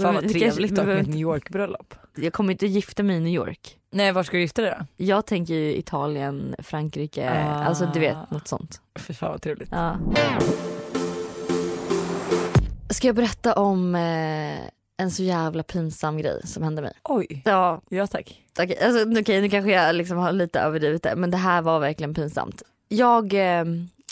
[0.03, 1.93] Fan vad trevligt dock vi med ett New York-bröllop.
[1.93, 3.77] inte- Jag kommer inte gifta mig i New York.
[3.95, 4.85] Nej var ska du gifta dig då?
[5.05, 7.63] Jag tänker ju Italien, Frankrike, Ah.
[7.63, 8.81] alltså du vet något sånt.
[8.99, 9.69] Fy fan vad trevligt.
[9.71, 9.97] Ja.
[12.89, 14.59] Ska jag berätta om eh,
[14.97, 16.93] en så jävla pinsam grej som hände mig?
[17.03, 18.41] Oj, Ja, ja tack.
[18.59, 21.79] Okej, alltså, okej, nu kanske jag liksom har lite överdrivit det men det här var
[21.79, 22.61] verkligen pinsamt.
[22.87, 23.39] Jag, eh,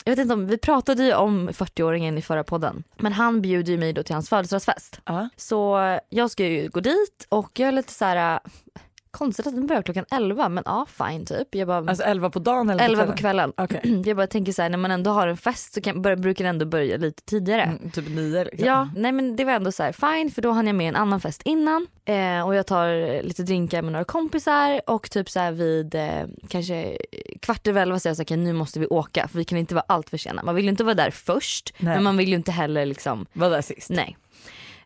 [0.04, 3.72] jag vet inte om, vi pratade ju om 40-åringen i förra podden men han bjuder
[3.72, 5.00] ju mig då till hans födelsedagsfest.
[5.04, 5.28] Ja.
[5.36, 8.40] Så eh, jag ska ju gå dit och jag är lite så här.
[9.14, 11.54] Konstigt att den börjar klockan 11 men ja fine typ.
[11.54, 13.52] Jag bara, Alltså 11 på dagen eller 11 på kvällen.
[13.56, 14.02] Okej.
[14.06, 16.44] Jag bara tänker så här när man ändå har en fest så kan, bör, brukar
[16.44, 17.62] det ändå börja lite tidigare.
[17.62, 18.66] Mm, typ nio liksom.
[18.68, 20.96] Ja, nej men det var ändå så här fine för då hann jag med en
[20.96, 25.40] annan fest innan eh, och jag tar lite drinkar med några kompisar och typ så
[25.40, 26.10] här vid eh,
[26.48, 26.98] kanske
[27.40, 29.58] kvart över elva säger jag så här, "Okej, nu måste vi åka för vi kan
[29.58, 30.42] inte vara allt för sena.
[30.42, 31.94] Man vill ju inte vara där först Nej.
[31.94, 33.90] men man vill ju inte heller liksom, Var där sist.
[33.90, 34.16] nej.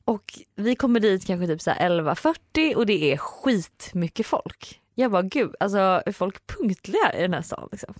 [0.09, 4.81] Och vi kommer dit kanske typ 11.40 och det är skitmycket folk.
[4.94, 7.94] Jag bara gud, alltså är folk punktliga i den här stan liksom?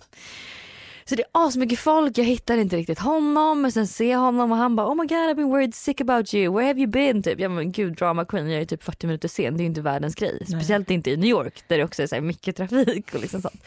[1.09, 4.51] Så det är asmycket folk, jag hittar inte riktigt honom men sen ser jag honom
[4.51, 6.87] och han bara oh my god I've been worried sick about you, where have you
[6.87, 7.23] been?
[7.23, 7.39] Typ.
[7.39, 9.81] Jag men gud drama queen, jag är typ 40 minuter sen, det är ju inte
[9.81, 10.45] världens grej.
[10.47, 13.63] Speciellt inte i New York där det också är så mycket trafik och liksom sånt.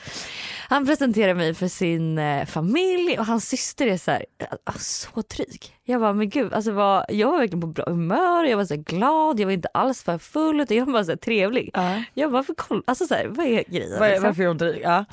[0.68, 5.22] Han presenterar mig för sin eh, familj och hans syster är så här, eh, så
[5.22, 5.76] trygg.
[5.84, 8.76] Jag bara men gud, alltså var, jag var verkligen på bra humör, jag var så
[8.76, 11.70] glad, jag var inte alls för full utan jag var bara så trevlig.
[11.74, 12.02] Ja.
[12.14, 14.00] Jag bara för koll, alltså så här, vad är grejen?
[14.00, 14.24] Var, liksom?
[14.24, 14.80] varför är hon dryg?
[14.84, 15.04] Ja.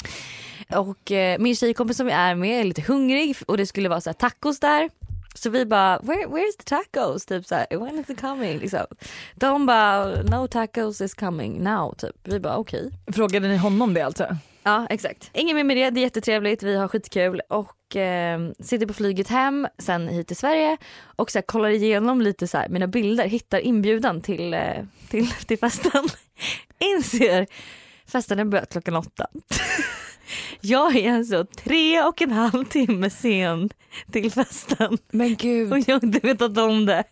[0.75, 4.01] Och eh, min tjejkompis som jag är med är lite hungrig och det skulle vara
[4.01, 4.89] så här tacos där.
[5.35, 7.25] Så vi bara, Where, where's the tacos?
[7.25, 8.59] Typ så här, when is it coming?
[8.59, 8.85] Liksom.
[9.35, 11.95] De bara, no tacos is coming now.
[11.95, 12.15] Typ.
[12.23, 12.91] Vi bara okej.
[13.11, 14.37] Frågade ni honom det alltså?
[14.63, 15.29] Ja exakt.
[15.33, 19.27] Ingen mer med det, det är jättetrevligt, vi har skitkul och eh, sitter på flyget
[19.27, 23.27] hem sen hit till Sverige och så här, kollar igenom lite så här, mina bilder,
[23.27, 24.61] hittar inbjudan till, eh,
[25.09, 26.07] till, till festen.
[26.79, 27.47] Inser
[28.05, 29.27] festen är börjat klockan åtta.
[30.61, 33.69] Jag är alltså tre och en halv timme sen
[34.11, 35.71] till festen Men gud.
[35.71, 37.03] och jag har inte vetat om det.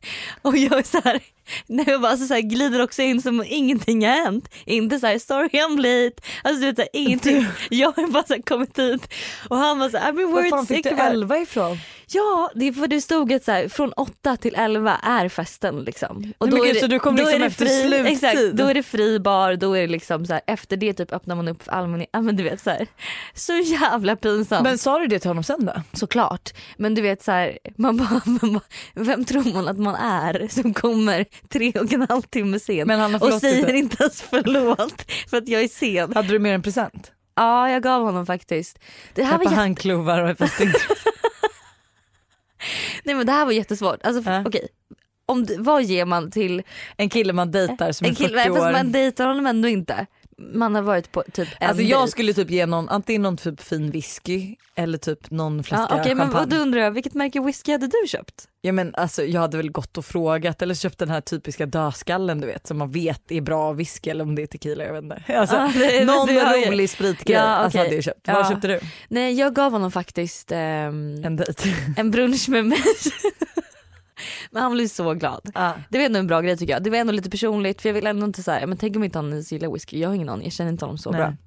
[0.42, 1.20] Och jag är så här,
[1.68, 4.50] när jag bara så här glider också in som om ingenting har hänt.
[4.66, 6.22] Inte så här sorry I'm late.
[6.44, 7.46] Alltså du vet så här, ingenting.
[7.70, 9.14] Jag har bara så här kommit hit
[9.50, 11.78] och han var så här I've been Var worried fan fick du about elva ifrån?
[12.10, 15.84] Ja, det är för det stod att så här, från 8 till 11 är festen
[15.84, 16.34] liksom.
[16.38, 18.06] Och Nej, men är det, så du kom då liksom är det efter fri, sluttid?
[18.06, 21.14] Exakt, då är det fri bar, då är det liksom så här, efter det typ
[21.14, 22.10] öppnar man upp för allmänhet.
[22.14, 22.88] Ja men du vet så här,
[23.34, 24.64] så jävla pinsamt.
[24.64, 25.74] Men sa du det till honom sen då?
[25.94, 26.54] Såklart.
[26.78, 30.48] Men du vet så här, man bara, man bara, vem tror man att man är
[30.50, 33.78] som kommer tre och en halv timme sen Men han har och säger det.
[33.78, 36.14] inte ens förlåt för att jag är sen.
[36.14, 37.12] Hade du mer en present?
[37.36, 38.80] Ja jag gav honom faktiskt.
[39.14, 40.38] Det här Ett var jätte- handklovar och.
[43.04, 44.00] Nej men det här var jättesvårt.
[44.04, 44.44] Alltså, Ja.
[44.46, 44.68] okej.
[45.26, 46.64] Om, vad ger man till
[46.98, 48.50] En kille man dejtar som en är 40 kille?
[48.50, 48.56] år.
[48.58, 50.06] Fast man dejtar honom ändå inte.
[50.42, 52.12] Man har varit på typ en Alltså jag dejt.
[52.12, 56.18] skulle typ ge någon, antingen någon typ fin whisky eller typ någon flaska Ja, men
[56.18, 56.34] champagne.
[56.34, 58.48] vad- då undrar jag, vilket märke whisky hade du köpt?
[58.62, 62.42] Ja, men alltså, jag hade väl gått och frågat eller köpt den här typiska dödskallen
[62.42, 65.04] du vet som man vet är bra whisky eller om det är tequila jag vet
[65.04, 65.24] inte.
[65.38, 67.86] Alltså, Ja, det- någon det rolig spritgrej Ja, alltså, okej.
[67.88, 68.22] hade jag köpt.
[68.24, 68.34] Ja.
[68.34, 68.80] Vad köpte du?
[69.10, 71.74] Nej jag gav honom faktiskt ehm, En dejt.
[71.98, 72.80] en brunch med mig.
[74.52, 75.50] men han blev så glad.
[75.54, 75.74] Ah.
[75.90, 76.84] Det var ändå en bra grej tycker jag.
[76.84, 79.18] Det var ändå lite personligt för jag vill ändå inte säga men tänk om inte
[79.18, 80.00] han ens gillar whisky.
[80.00, 81.28] Jag har ingen aning, jag känner inte honom så bra.
[81.28, 81.38] Nej.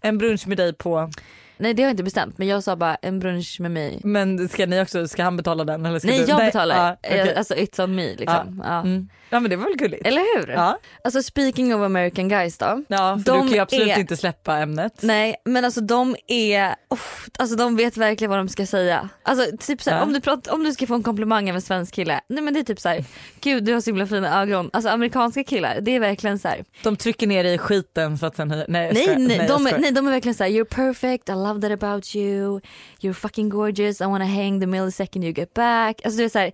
[0.00, 1.10] En brunch med dig på,
[1.56, 4.00] Nej det har jag inte bestämt men jag sa bara en brunch med mig.
[4.04, 5.86] men ska ni också, ska han betala den?
[5.86, 6.24] Eller ska Nej du?
[6.28, 6.96] jag betalar.
[7.02, 7.06] Ah.
[7.08, 8.62] Eh, Alltså it's on me liksom.
[8.64, 8.80] Ja.
[8.80, 9.08] Mm.
[9.30, 10.06] ja men det var väl gulligt?
[10.06, 10.48] Eller hur?
[10.52, 12.82] Ja, Alltså speaking of American guys då.
[12.88, 14.92] ja för De du kan ju absolut är- inte släppa ämnet.
[15.02, 16.98] Nej men alltså de är, oh,
[17.38, 19.08] alltså de vet verkligen vad de ska säga.
[19.22, 20.02] Alltså typ såhär, Ja.
[20.02, 22.54] om, du pratar, om du ska få en komplimang av en svensk kille, nej men
[22.54, 23.04] det är typ såhär,
[23.40, 24.70] gud du har så himla fina ögon.
[24.72, 28.36] Alltså amerikanska killar, det är verkligen såhär, De trycker ner dig i skiten för att
[28.36, 28.48] sen.
[28.48, 31.60] Nej, nej, nej, jag de, är, nej de är verkligen såhär, you're perfect, I love
[31.60, 32.60] that about you,
[33.00, 36.00] you're fucking gorgeous, I wanna hang the millisecond you get back.
[36.04, 36.52] Alltså du är såhär,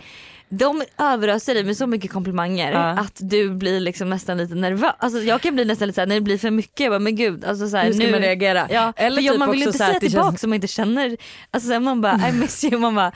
[0.49, 2.81] de överöser dig med så mycket komplimanger Ja.
[2.89, 4.93] att du blir liksom nästan lite nervös.
[4.99, 7.17] Alltså jag kan bli nästan lite såhär när det blir för mycket, jag bara, men
[7.17, 8.67] gud alltså såhär, Hur ska nu man reagera?
[8.71, 10.67] Ja, Eller typ man vill inte så här säga det tillbaka känns- som man inte
[10.67, 11.17] känner.
[11.51, 13.13] Alltså så här, man bara I miss you, man bara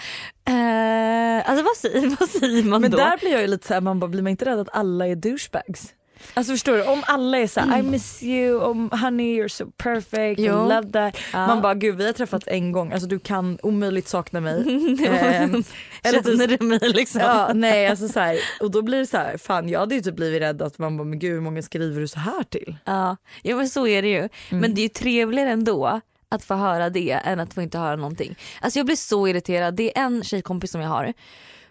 [0.48, 2.96] eh, alltså vad säger, vad säger man Men då?
[2.96, 5.16] där blir jag ju lite såhär, man bara, blir man inte rädd att alla är
[5.16, 5.94] douchebags?
[6.34, 10.40] Alltså förstår du, om alla är såhär I miss you, om honey you're so perfect,
[10.40, 10.52] I Jo.
[10.68, 11.16] love that.
[11.32, 11.46] Ja.
[11.46, 14.60] Man bara gud vi har träffats en gång, alltså du kan omöjligt sakna mig.
[15.08, 15.64] Ehm,
[16.02, 17.20] eller Känner du mig liksom?
[17.20, 20.00] Ja, nej alltså så här, och då blir det så här, fan jag hade ju
[20.00, 22.76] typ blivit rädd att man bara men gud hur många skriver du så här till?
[22.84, 23.16] Ja.
[23.42, 24.18] ja men så är det ju.
[24.18, 24.30] Mm.
[24.50, 27.96] Men det är ju trevligare ändå att få höra det än att få inte höra
[27.96, 28.36] någonting.
[28.60, 29.74] Alltså jag blir så irriterad.
[29.74, 31.12] Det är en tjejkompis som jag har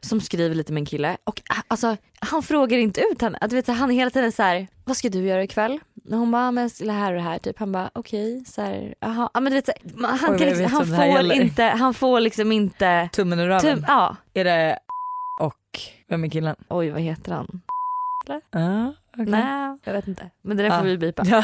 [0.04, 3.38] som skriver lite med en kille och äh, alltså han frågar inte ut henne.
[3.42, 5.80] Att, vet, han är hela tiden så här: vad ska du göra ikväll?
[6.10, 7.60] Hon bara, "Ah, men det här och det här typ.
[7.60, 9.30] Han bara okej, så här, aha.
[9.34, 11.36] Ja, men du vet, så här, man- han, Oj, kan liksom, han, får gäller.
[11.36, 13.62] inte, han får liksom inte, Tummen i röven?
[13.76, 14.16] tum, ja.
[14.34, 14.80] Är det
[15.42, 16.56] och vem är killen?
[16.70, 17.62] Oj vad heter han?
[18.52, 19.26] Ja, okej.
[19.26, 20.30] Nej jag vet inte.
[20.42, 21.24] Men det där får vi bipa.
[21.26, 21.44] Ja.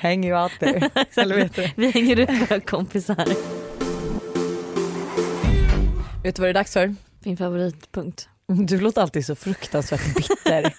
[0.00, 0.90] Hang you out there.
[1.16, 1.70] Eller vet du?
[1.76, 3.26] Vi hänger ut våra kompisar.
[6.22, 6.94] Vet du vad det är dags för?
[7.24, 8.28] Min favoritpunkt.
[8.46, 10.74] Du låter alltid så fruktansvärt bitter.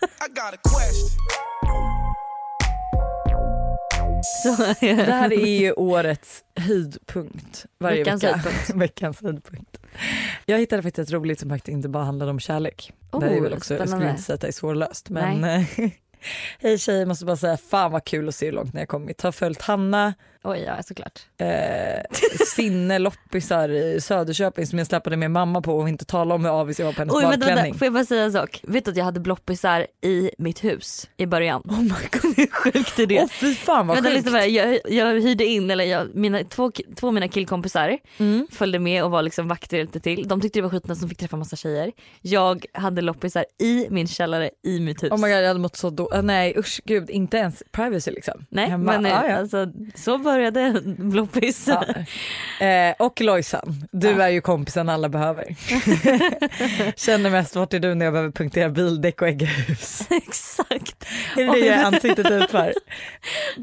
[4.79, 8.37] Det här är ju årets höjdpunkt varje Veckans vecka.
[8.37, 8.69] höjdpunkt.
[8.75, 9.77] Veckans höjdpunkt.
[10.45, 12.91] Jag hittade faktiskt ett roligt som faktiskt inte bara handlade om kärlek.
[13.11, 14.09] Oh, det är väl också, jag skulle spännande.
[14.11, 15.41] inte säga att det är svårlöst men
[16.61, 19.21] Hej tjejer, måste bara säga fan vad kul att se hur långt ni har kommit.
[19.21, 20.13] Har följt Hanna,
[20.45, 21.19] Oj ja såklart.
[21.37, 22.17] eh,
[22.55, 26.51] Sinne loppisar i Söderköping som jag släppade med mamma på och inte tala om hur
[26.61, 27.63] avis jag var på hennes Oj vänta, badklänning.
[27.63, 28.59] vänta, får jag bara säga en sak?
[28.63, 31.61] Vet du att jag hade bloppisar i mitt hus i början?
[31.65, 32.33] Oh my god.
[32.37, 33.19] Hur sjukt är det?
[33.21, 34.31] Åh fy fan vad Vänta, sjukt.
[34.31, 34.45] här.
[34.47, 38.47] jag, jag hyrde in, eller jag, mina, två, två av mina killkompisar Mm.
[38.51, 40.27] följde med och var liksom vakter hjälpte till.
[40.27, 41.91] De tyckte det var skitnice som fick träffa massa tjejer.
[42.21, 45.11] Jag hade loppisar i min källare i mitt hus.
[45.11, 46.12] Oh my god jag hade mått så dåligt.
[46.21, 48.45] Nej usch gud inte ens privacy liksom.
[48.49, 48.91] Nej Hemma.
[48.99, 49.37] men Ja, eh, ja.
[49.37, 51.67] alltså, så började bloppis.
[51.67, 51.85] Ja.
[52.65, 54.23] Eh, och Lojsan, du Ja.
[54.23, 55.55] är ju kompisen alla behöver.
[56.95, 60.01] Känner mest vart är du när jag behöver punktera bildäck och ägghus.
[60.09, 61.05] Exakt.
[61.37, 62.73] Är det det jag är ansiktet ut för?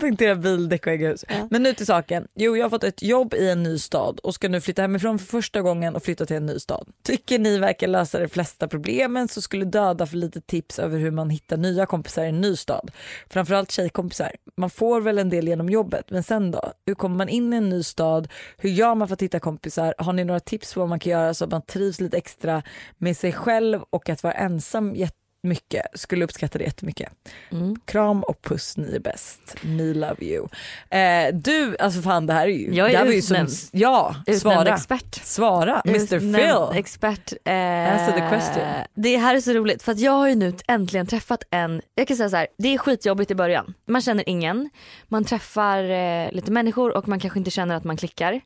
[0.01, 1.25] Punktera bildäck och ägghus.
[1.29, 1.49] Ja.
[1.51, 2.27] Men nu till saken.
[2.35, 5.19] Jo jag har fått ett jobb i en ny stad och ska nu flytta hemifrån
[5.19, 6.89] för första gången och flytta till en ny stad.
[7.05, 11.11] Tycker ni verkar lösa de flesta problemen så skulle döda för lite tips över hur
[11.11, 12.91] man hittar nya kompisar i en ny stad.
[13.29, 14.33] Framförallt tjejkompisar.
[14.57, 16.73] Man får väl en del genom jobbet men sen då?
[16.87, 18.29] Hur kommer man in i en ny stad?
[18.59, 19.95] Hur gör man för att hitta kompisar?
[19.99, 22.63] Har ni några tips på vad man kan göra så att man trivs lite extra
[22.99, 24.97] med sig själv och att vara ensam
[25.43, 25.87] jättemycket?
[25.95, 27.13] Skulle uppskatta det jättemycket.
[27.53, 27.77] Mm.
[27.85, 29.57] Kram och puss, ni är bäst.
[29.63, 30.49] Me love you.
[30.91, 32.75] Eh, du, alltså fan det här är ju...
[32.75, 33.47] Jag är det här var ju som.
[33.73, 34.75] Ja, Utnämnd svara.
[34.75, 35.15] expert.
[35.25, 36.79] Svara, Mr Utnämnd Phil.
[36.79, 37.33] Expert.
[37.45, 37.53] Eh,
[37.93, 38.65] Answer the question.
[38.95, 42.09] Det här är så roligt för att jag har ju nu äntligen träffat en, jag
[42.09, 43.75] kan säga så här, det är skitjobbigt i början.
[43.89, 44.71] Man känner ingen,
[45.09, 48.41] man träffar eh, lite människor och man kanske inte känner att man klickar.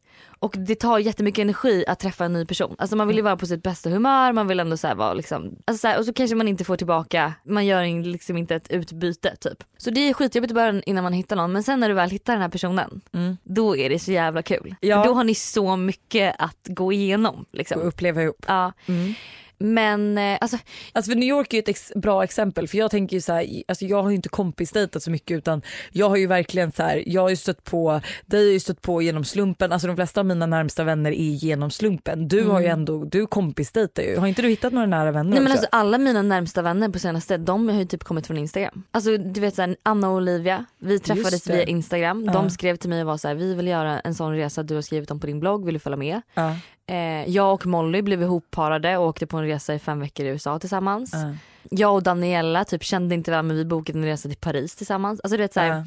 [0.45, 2.77] Och det tar jättemycket energi att träffa en ny person.
[2.79, 5.57] Alltså man vill ju vara på sitt bästa humör, man vill ändå så vara liksom,
[5.65, 8.71] alltså så här, och så kanske man inte får tillbaka, man gör liksom inte ett
[8.71, 9.65] utbyte typ.
[9.79, 12.11] Så det är skitjobbigt i början innan man hittar någon men sen när du väl
[12.11, 13.37] hittar den här personen, Mm.
[13.43, 14.75] då är det så jävla kul.
[14.81, 15.03] Ja.
[15.03, 17.45] För då har ni så mycket att gå igenom.
[17.53, 17.81] Liksom.
[17.81, 18.45] Och uppleva ihop.
[18.49, 18.73] Ja.
[18.87, 19.15] Mm.
[19.59, 20.59] Men eh, alltså,
[20.93, 23.63] Alltså för New York är ett ex- bra exempel för jag tänker ju så här,
[23.69, 27.03] alltså jag har ju inte kompisdejtat så mycket utan jag har ju verkligen så här,
[27.07, 30.21] jag har ju stött på, dig har ju stött på genom slumpen, alltså de flesta
[30.21, 32.29] av mina närmsta vänner är genom slumpen.
[32.29, 35.31] Du har ju ändå, du kompisdejtar ju, har inte du hittat några nära vänner Mm.
[35.31, 35.59] nej men också?
[35.61, 38.83] alltså alla mina närmsta vänner på senaste de har ju typ kommit från Instagram.
[38.91, 42.27] Alltså du vet såhär Anna och Olivia, vi träffades via Instagram.
[42.27, 44.75] De skrev till mig och var så här: vi vill göra en sån resa du
[44.75, 46.21] har skrivit om på din blogg, vill du följa med?
[46.35, 50.27] ja, Eh, jag och Molly blev ihopparade och åkte på en resa i fem veckor
[50.27, 51.11] i USA tillsammans.
[51.15, 51.35] ja,
[51.71, 55.21] Jag och Daniela typ kände inte varandra men vi bokade en resa till Paris tillsammans.
[55.21, 55.85] Alltså du vet så här, ja.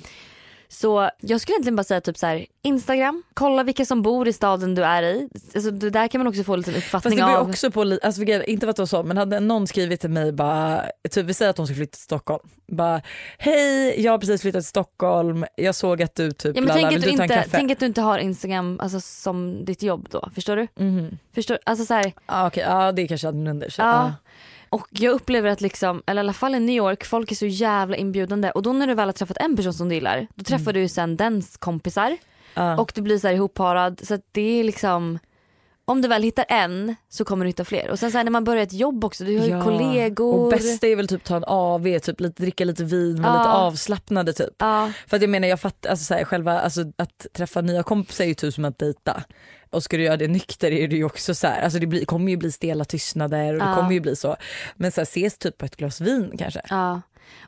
[0.69, 4.34] Så jag skulle egentligen bara säga typ så här: Instagram, kolla vilka som bor i
[4.34, 5.30] staden du är i.
[5.56, 7.49] Alltså, det där kan man också få en liten Fast uppfattning det beror av.
[7.49, 10.32] också på, alltså, inte för att det var så, men hade någon skrivit till mig
[10.32, 12.49] bara, typ vi säger att de ska flytta till Stockholm.
[12.71, 13.01] Bara,
[13.38, 16.93] hej jag har precis flyttat till Stockholm, jag såg att du typ, Ja, men tänk,
[16.93, 20.56] att du inte, tänk att du inte har Instagram alltså, som ditt jobb då, förstår
[20.56, 20.67] du?
[20.75, 21.17] Mhm.
[21.36, 23.65] Förstår, alltså, så här, Ah, Okej, ja det är kanske annorlunda.
[23.77, 24.13] ja.
[24.69, 27.45] Och jag upplever att liksom, eller i alla fall i New York, folk är så
[27.45, 30.43] jävla inbjudande och då när du väl har träffat en person som du gillar, då
[30.43, 32.17] träffar du ju sen dens kompisar
[32.53, 32.77] Ja.
[32.77, 35.19] och du blir så här ihopparad så det är liksom
[35.86, 37.89] om du väl hittar en så kommer du hitta fler.
[37.89, 39.63] Och sen så här, när man börjar ett jobb också, du har ju Ja.
[39.63, 40.34] kollegor.
[40.45, 43.39] Och bästa är väl typ ta en AV, typ lite, dricka lite vin, vara Ja.
[43.39, 44.53] lite avslappnade typ.
[44.58, 47.84] Ja, För att jag menar jag fattar, alltså så här, själva alltså, att träffa nya
[47.84, 49.23] kompisar är ju typ som att dejta.
[49.69, 52.06] Och ska du göra det nykter är det ju också så här, alltså det blir,
[52.06, 53.75] kommer ju bli stela tystnader och det Ja.
[53.75, 54.36] kommer ju bli så.
[54.75, 56.62] Men så här, ses typ på ett glas vin kanske.
[56.69, 57.01] ja.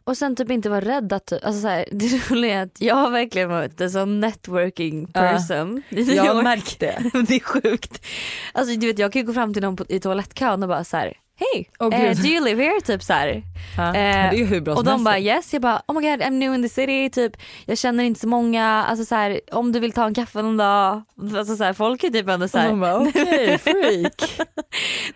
[0.04, 3.12] Och sen typ inte vara rädd att, alltså så här, det roliga är att jag
[3.12, 5.22] verkligen varit en sån networking Ja.
[5.22, 7.12] person New Jag har märkt det.
[7.28, 8.06] det är sjukt.
[8.54, 10.84] Alltså du vet jag kan ju gå fram till någon på, i toalettkön och bara
[10.84, 11.14] så här.
[11.54, 12.82] Hej, Åh, eh, do you live here?
[12.82, 13.44] Typ så här.
[13.78, 16.64] Ja, Eh, men Och de bara yes, jag bara oh my god I'm new in
[16.64, 20.06] the city, typ jag känner inte så många, alltså så här, om du vill ta
[20.06, 21.02] en kaffe någon dag,
[21.38, 24.40] alltså så här, folk är typ ändå så Och här, de bara okej, freak.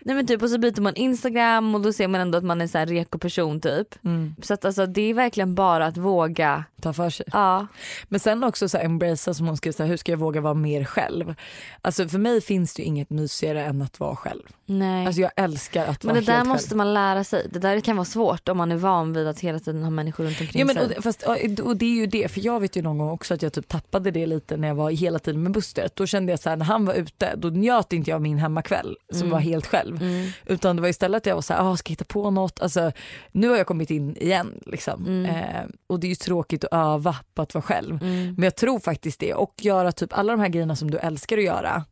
[0.02, 2.62] nej men typ och så byter man instagram och då ser man ändå att man
[2.62, 4.06] är så här reko person typ.
[4.06, 7.26] Mm, Så att alltså det är verkligen bara att våga, ta för sig.
[7.34, 7.68] ja.
[8.04, 10.42] Men sen också så här, embracea som hon skriver, så här, hur ska jag våga
[10.42, 11.36] vara mer själv?
[11.82, 14.42] Alltså för mig finns det ju inget mysigare än att vara själv.
[14.66, 15.06] Nej.
[15.06, 16.78] Alltså jag älskar att men vara det där helt måste själv.
[16.78, 17.48] man lära sig.
[17.50, 20.24] Det där kan vara svårt om man är van vid att hela tiden ha människor
[20.24, 20.98] runt omkring Ja, men, sig.
[20.98, 21.24] och, fast,
[21.64, 23.68] och det är ju det, för jag vet ju någon gång också att jag typ
[23.68, 25.90] tappade det lite när jag var hela tiden med Buster.
[25.94, 28.98] Då kände jag så här, när han var ute då njöt inte jag min hemmakväll
[29.12, 29.32] som Mm.
[29.32, 30.02] var helt själv.
[30.02, 30.30] Mm.
[30.46, 32.60] Utan det var istället att jag var så här, ah, ska jag hitta på något?
[32.60, 32.92] Alltså,
[33.32, 35.06] nu har jag kommit in igen liksom.
[35.06, 35.26] Mm.
[35.26, 38.04] Eh, och det är ju tråkigt att öva på att vara själv.
[38.04, 38.34] Mm.
[38.34, 41.38] Men jag tror faktiskt det och göra typ alla de här grejerna som du älskar
[41.38, 41.84] att göra.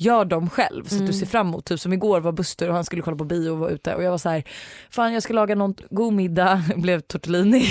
[0.00, 1.06] Gör dem själv så att Mm.
[1.06, 1.64] du ser fram emot.
[1.64, 4.02] Typ som igår var Buster och han skulle kolla på bio och var ute och
[4.02, 4.44] jag var så här,
[4.90, 7.64] fan jag ska laga någon god middag, blev tortellini.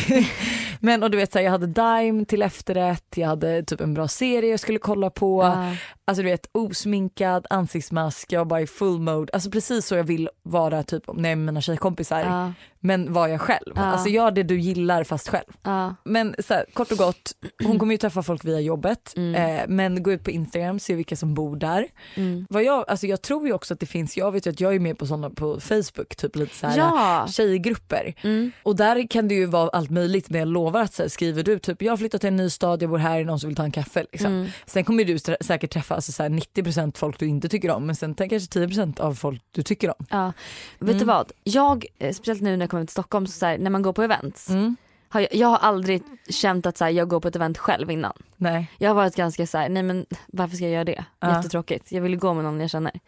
[0.79, 3.93] Men och du vet så här, jag hade Dime till efterrätt, jag hade typ en
[3.93, 5.43] bra serie jag skulle kolla på.
[5.43, 5.75] Ja.
[6.05, 9.33] Alltså du vet osminkad, ansiktsmask, jag var bara i full mode.
[9.33, 12.19] Alltså precis så jag vill vara typ när jag är med mina tjejkompisar.
[12.19, 12.53] Ja.
[12.79, 13.73] Men var jag själv.
[13.75, 13.81] Ja.
[13.81, 15.45] Alltså gör det du gillar fast själv.
[15.63, 15.95] Ja.
[16.03, 17.31] Men så här, kort och gott,
[17.63, 19.13] hon kommer ju träffa folk via jobbet.
[19.15, 19.35] Mm.
[19.35, 21.87] Eh, men gå ut på Instagram, se vilka som bor där.
[22.15, 22.45] Mm.
[22.49, 24.75] Vad jag, alltså jag tror ju också att det finns, jag vet ju att jag
[24.75, 27.27] är med på sådana på Facebook, typ lite så här Ja.
[27.31, 28.13] tjejgrupper.
[28.21, 28.51] Mm.
[28.63, 31.59] Och där kan det ju vara allt möjligt men jag lovar att här, skriver du
[31.59, 33.55] typ jag har flyttat till en ny stad, jag bor här, är någon som vill
[33.57, 34.05] ta en kaffe?
[34.11, 34.31] Liksom.
[34.33, 34.47] Mm.
[34.65, 37.85] Sen kommer du sä- säkert träffa alltså, så här, 90% folk du inte tycker om
[37.85, 40.05] men sen kanske 10% av folk du tycker om.
[40.09, 40.33] Ja.
[40.79, 41.07] Vet du Mm.
[41.07, 41.31] vad?
[41.43, 43.93] Jag, eh, speciellt nu när jag kommer till Stockholm, så, så här, när man går
[43.93, 44.49] på events.
[44.49, 44.75] Mm.
[45.09, 47.91] Har jag, jag har aldrig känt att så här, jag går på ett event själv
[47.91, 48.13] innan.
[48.37, 48.71] Nej.
[48.77, 51.05] Jag har varit ganska så här, nej men varför ska jag göra det?
[51.19, 51.35] Ja.
[51.37, 51.91] Jättetråkigt.
[51.91, 52.99] Jag vill ju gå med någon jag känner.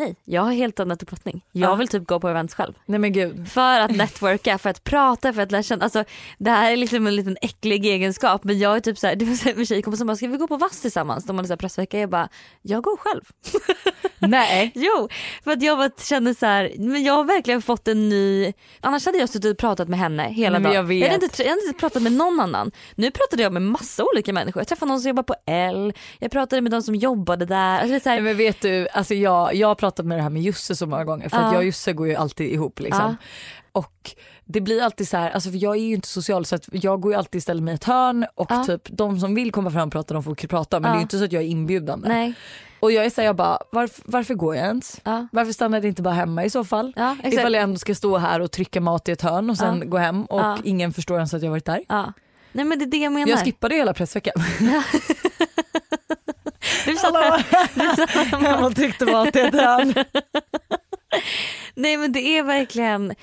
[0.00, 1.44] Nej, jag har helt annat uppfattning.
[1.52, 1.74] Jag Ja.
[1.74, 2.72] vill typ gå på events själv.
[2.86, 3.48] Nej men gud.
[3.48, 5.84] För att networka, för att prata, för att lära känna.
[5.84, 6.04] Alltså,
[6.38, 9.34] det här är liksom en liten äcklig egenskap men jag är typ såhär, det var
[9.34, 11.24] såhär med tjejkompisar som bara ska vi gå på vass tillsammans?
[11.24, 12.28] De hade så här pressvecka, jag bara,
[12.62, 13.22] jag går själv.
[14.18, 14.72] Nej.
[14.74, 15.08] Jo,
[15.44, 19.06] för att jag bara kände så här, men jag har verkligen fått en ny, annars
[19.06, 20.74] hade jag suttit och pratat med henne hela Men dagen.
[20.74, 21.12] jag vet.
[21.12, 22.70] hade inte, jag hade inte pratat med någon annan.
[22.94, 24.60] Nu pratade jag med massa olika människor.
[24.60, 27.78] Jag träffade någon som jobbar på L, jag pratade med de som jobbade där.
[27.80, 30.42] Alltså, så här, men vet du, alltså jag, jag har pratat med det här med
[30.42, 31.52] Jusse så många gånger för att Ja.
[31.52, 33.16] jag och Jusse går ju alltid ihop liksom.
[33.72, 34.10] Och
[34.44, 37.12] det blir alltid så här, alltså för jag är ju inte social så jag går
[37.12, 38.64] ju alltid ställa mig i ett hörn och Ja.
[38.64, 40.92] typ de som vill komma fram och prata de får prata men Ja.
[40.92, 42.08] det är ju inte så att jag är inbjudande.
[42.08, 42.34] nej.
[42.80, 45.00] Och jag är såhär, jag bara varför, varför går jag ens?
[45.04, 45.26] Ja.
[45.32, 46.92] Varför stannar det inte bara hemma i så fall?
[46.96, 47.16] Ja.
[47.24, 49.96] Ifall jag ändå ska stå här och trycka mat i ett hörn och sen gå
[49.98, 51.80] hem och ingen förstår ens att jag varit där.
[52.52, 53.28] Nej men det är det jag menar.
[53.28, 54.34] Jag skippade hela pressveckan.
[56.94, 58.32] du satt här.
[58.32, 59.94] var hem och tryckte mat i ett hörn.
[61.74, 63.14] Nej men det är verkligen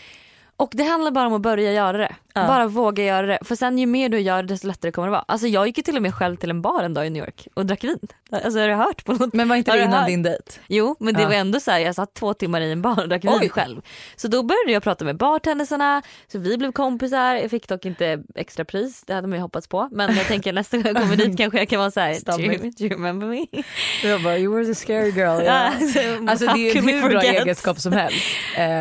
[0.58, 2.16] och det handlar bara om att börja göra det.
[2.42, 2.48] Ja.
[2.48, 3.40] Bara våga göra det.
[3.42, 5.26] För sen ju mer du gör det desto lättare kommer det vara.
[5.28, 7.24] Alltså jag gick ju till och med själv till en bar en dag i New
[7.24, 8.00] York och drack vin.
[8.32, 9.34] Alltså har du hört på något?
[9.34, 10.08] Men var inte det innan hört?
[10.08, 10.44] din dejt?
[10.68, 11.28] Jo men det Ja.
[11.28, 13.50] var ändå så här, jag satt två timmar i en bar och drack vin Oj.
[13.50, 13.82] själv.
[14.16, 17.36] Så då började jag prata med bartendersarna, så vi blev kompisar.
[17.36, 19.90] Jag fick dock inte extra pris, det hade man ju hoppats på.
[19.92, 22.42] Men jag tänker nästa gång jag kommer dit kanske jag kan vara så här, do
[22.44, 23.46] you, do you remember me?
[24.04, 25.42] Jag bara, you were the scary girl.
[25.46, 25.72] Ja.
[26.28, 28.26] Alltså det är en hur bra egenskap som helst.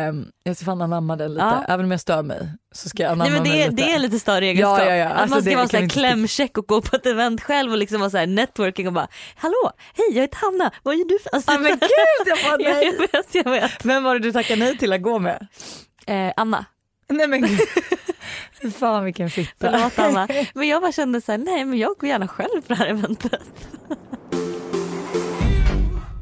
[0.09, 1.63] Um, jag ska fan anamma den lite, Ja.
[1.67, 3.83] även om jag stör mig så ska jag anamma Nej men det är, lite.
[3.83, 4.79] det är lite större egenskap.
[4.79, 5.05] Ja, ja, ja.
[5.05, 6.95] Att Alltså, man ska det vara så kan här vi inte klämkäck och gå på
[6.95, 10.37] ett event själv och liksom vara så här networking och bara hallå, hej jag heter
[10.41, 12.85] Hanna, vad gör du för alltså, Ja, men gud jag bara nej.
[12.85, 13.85] jag vet, jag vet.
[13.85, 15.47] Vem var det du tackade nej till att gå med?
[16.07, 16.65] Eh, Anna,
[17.09, 17.59] Nej men gud.
[18.79, 19.71] Fan vilken fitta.
[19.71, 20.27] förlåt Anna.
[20.53, 22.87] Men jag bara kände så här, nej men jag går gärna själv på det här
[22.87, 23.41] eventet.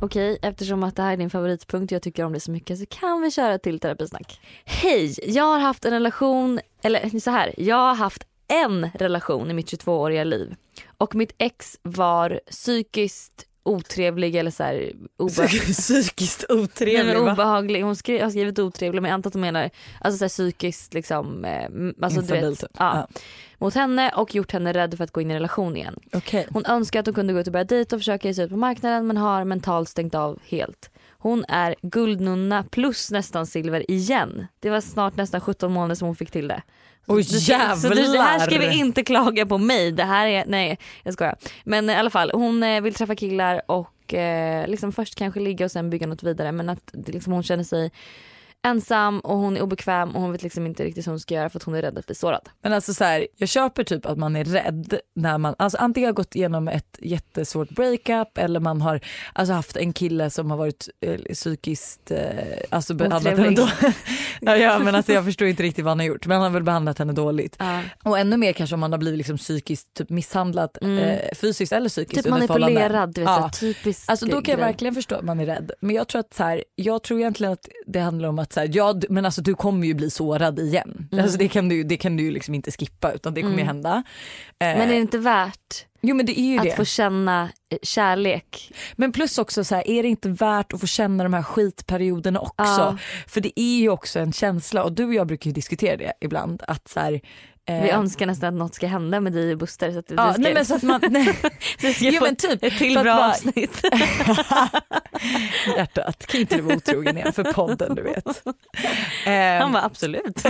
[0.06, 2.80] Okej, eftersom att det här är din favoritpunkt och jag tycker om det så mycket
[2.80, 4.40] så kan vi köra till terapisnack.
[4.66, 9.54] Hej, jag har haft en relation, eller så här, jag har haft en relation i
[9.54, 10.56] mitt 22-åriga liv
[10.98, 17.32] och mitt ex var psykiskt otrevlig eller så här obe- Psykiskt Nej, otrevlig men va?
[17.34, 17.82] obehaglig.
[17.82, 19.70] Hon skri- har skrivit otrevlig men jag antar att hon menar
[20.02, 22.70] alltså, så här, psykiskt liksom, eh, alltså, du Instabil vet, typ.
[22.80, 23.08] ja,
[23.58, 26.00] mot henne och gjort henne rädd för att gå in i en relation igen.
[26.14, 26.48] Okej.
[26.52, 28.52] Hon önskar att hon kunde gå ut och börja dejta och försöka ge sig ut
[28.52, 30.90] på marknaden men har mentalt stängt av helt.
[31.18, 34.48] Hon är guldnunna plus nästan silver igen.
[34.60, 36.62] Det var snart nästan 17 månader som hon fick till det.
[37.08, 37.24] Oj
[37.76, 39.92] Så- det här ska vi inte klaga på mig.
[39.92, 41.36] Det här är, nej jag skojar.
[41.64, 45.66] Men i alla fall hon eh, vill träffa killar och eh, liksom först kanske ligga
[45.66, 47.92] och sen bygga något vidare men att liksom, hon känner sig
[48.66, 51.50] ensam och hon är obekväm och hon vet liksom inte riktigt hur hon ska göra
[51.50, 52.50] för att hon är rädd att bli sårad.
[52.62, 56.08] Men alltså så här, jag köper typ att man är rädd när man alltså antingen
[56.08, 59.00] har gått igenom ett jättesvårt breakup eller man har
[59.34, 62.20] alltså haft en kille som har varit eh, psykiskt eh,
[62.70, 63.58] alltså behandlat henne Otrevlig.
[63.58, 63.92] då.
[64.42, 66.50] ja, ja men alltså jag förstår inte riktigt vad han har gjort men han har
[66.50, 67.56] väl behandlat henne dåligt.
[67.60, 67.82] Ja.
[68.04, 70.98] Och ännu mer kanske om man har blivit liksom psykiskt typ misshandlad Mm.
[71.00, 73.36] eh, fysiskt eller psykiskt Typ manipulerad, du vet Ja.
[73.36, 75.72] så här, typisk Alltså då kan jag verkligen förstå att man är rädd.
[75.80, 78.60] Men jag tror att så här, jag tror egentligen att det handlar om att så
[78.60, 81.08] här, ja, men alltså du kommer ju bli sårad igen.
[81.12, 81.24] Mm.
[81.24, 83.62] Alltså det kan du, det kan du ju liksom inte skippa utan det kommer ju
[83.62, 83.68] Mm.
[83.76, 84.04] hända.
[84.60, 86.76] Eh, Men är det inte värt jo men det är ju att det.
[86.76, 88.72] få känna eh, kärlek?
[88.96, 92.40] Men plus också så här, är det inte värt att få känna de här skitperioderna
[92.40, 92.56] också?
[92.58, 92.98] Ja.
[93.28, 96.14] För det är ju också en känsla och du och jag brukar ju diskutera det
[96.22, 97.22] ibland att så här,
[97.68, 100.34] Vi önskar nästan att något ska hända med dig och Buster så att du Ja,
[100.34, 101.26] ska, nej men så att man, nej,
[101.82, 102.64] så ska jo men typ.
[102.64, 103.82] ett till bra bara- avsnitt.
[105.78, 108.28] Hjärtat, kan inte du vara otrogen igen för podden du vet.
[109.26, 110.44] Eh, Han bara absolut.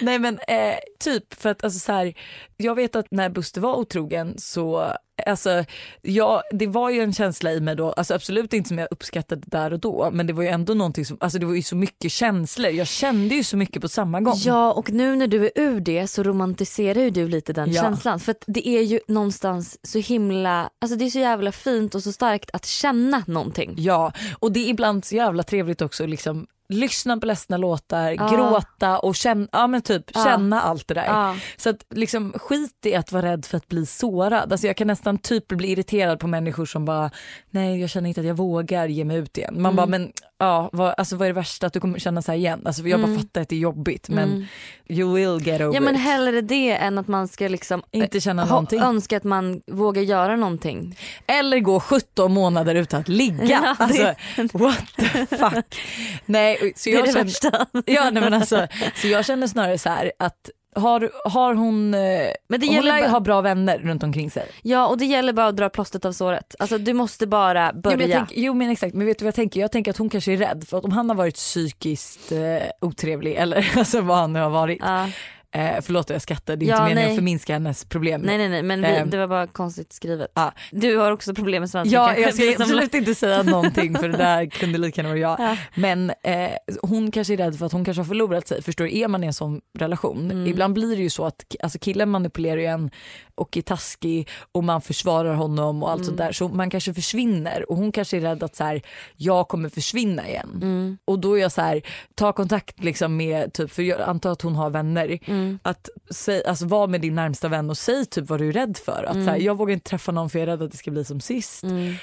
[0.00, 2.14] Nej men eh, typ för att alltså så här,
[2.56, 4.92] jag vet att när Buster var otrogen så
[5.26, 5.64] alltså,
[6.02, 9.42] ja, det var ju en känsla i mig då, alltså absolut inte som jag uppskattade
[9.46, 11.76] där och då men det var ju ändå någonting som, alltså det var ju så
[11.76, 14.34] mycket känslor, jag kände ju så mycket på samma gång.
[14.36, 17.82] Ja och nu när du är ur det så romantiserar ju du lite den Ja.
[17.82, 18.20] känslan.
[18.20, 22.02] För att det är ju någonstans så himla, alltså det är så jävla fint och
[22.02, 23.74] så starkt att känna någonting.
[23.76, 28.28] Ja, och det är ibland så jävla trevligt också liksom lyssna på ledsna låtar, Ja.
[28.28, 30.24] gråta och känna, ja, men typ, Ja.
[30.24, 31.06] känna allt det där.
[31.06, 31.36] Ja.
[31.56, 34.52] Så att liksom skit i att vara rädd för att bli sårad.
[34.52, 37.10] Alltså jag kan nästan typ bli irriterad på människor som bara
[37.50, 39.54] nej jag känner inte att jag vågar ge mig ut igen.
[39.54, 39.76] Man Mm.
[39.76, 40.12] bara men
[40.42, 42.62] ja vad, alltså, vad är det värsta att du kommer känna så här igen?
[42.64, 43.18] Alltså jag bara Mm.
[43.22, 44.46] fattar att det är jobbigt men Mm.
[44.88, 48.42] you will get over Ja men hellre det än att man ska liksom Inte känna
[48.42, 48.80] ha, någonting.
[48.80, 50.98] önska att man vågar göra någonting.
[51.26, 53.44] Eller gå 17 månader utan att ligga.
[53.78, 55.80] Ja, det- Alltså what the fuck.
[56.26, 57.66] nej, så Det är jag det känner, värsta.
[57.86, 62.00] ja, nej, men alltså, så jag känner snarare så här att har, har hon, eh,
[62.48, 64.46] Men det hon gäller lär ju ha bra vänner runt omkring sig.
[64.62, 66.54] Ja och det gäller bara att dra plåstret av såret.
[66.58, 67.96] Alltså du måste bara Jo börja.
[67.96, 69.60] men, jag tänk, jo men exakt, men vet du vad jag tänker?
[69.60, 72.38] Jag tänker att hon kanske är rädd för att om han har varit psykiskt eh,
[72.80, 74.78] otrevlig eller alltså vad han nu har varit.
[74.80, 75.08] Ja.
[75.54, 78.20] Eh, förlåt jag skrattar, det är Ja, inte meningen att förminska hennes problem.
[78.20, 79.10] Nej nej nej men vi, Ehm.
[79.10, 80.32] det var bara konstigt skrivet.
[80.34, 80.52] Ja.
[80.70, 84.16] Du har också problem med svenska Ja, jag ska absolut inte säga någonting för det
[84.16, 85.40] där kunde lika gärna vara jag.
[85.40, 85.56] Ja.
[85.74, 86.50] Men eh,
[86.82, 88.62] hon kanske är rädd för att hon kanske har förlorat sig.
[88.62, 88.98] Förstår du?
[88.98, 90.46] Är man i en sån relation, Mm.
[90.46, 92.90] ibland blir det ju så att alltså killen manipulerar ju en
[93.34, 96.06] och är taskig och man försvarar honom och allt Mm.
[96.06, 96.32] sånt där.
[96.32, 98.82] Så man kanske försvinner och hon kanske är rädd att så här,
[99.16, 100.50] jag kommer försvinna igen.
[100.62, 100.98] Mm.
[101.04, 101.82] Och då är jag så här,
[102.14, 105.58] ta kontakt liksom med, typ, för jag antar att hon har vänner, Mm.
[105.62, 108.76] att säg, alltså, vara med din närmsta vän och säg typ vad du är rädd
[108.76, 109.04] för.
[109.08, 110.90] Att, så här, jag vågar inte träffa någon för jag är rädd att det ska
[110.90, 111.62] bli som sist.
[111.64, 111.94] Mm.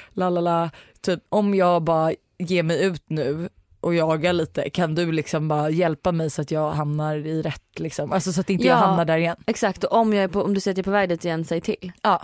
[1.02, 3.50] Typ, om jag bara ger mig ut nu
[3.82, 7.80] och jagar lite, kan du liksom bara hjälpa mig så att jag hamnar i rätt
[7.80, 8.12] liksom?
[8.12, 8.80] Alltså så att inte jag Ja.
[8.86, 9.36] hamnar där igen.
[9.48, 11.26] Exakt och om, jag är på, om du säger att jag är på väg dit
[11.26, 11.92] igen, säg till.
[12.02, 12.22] Ja.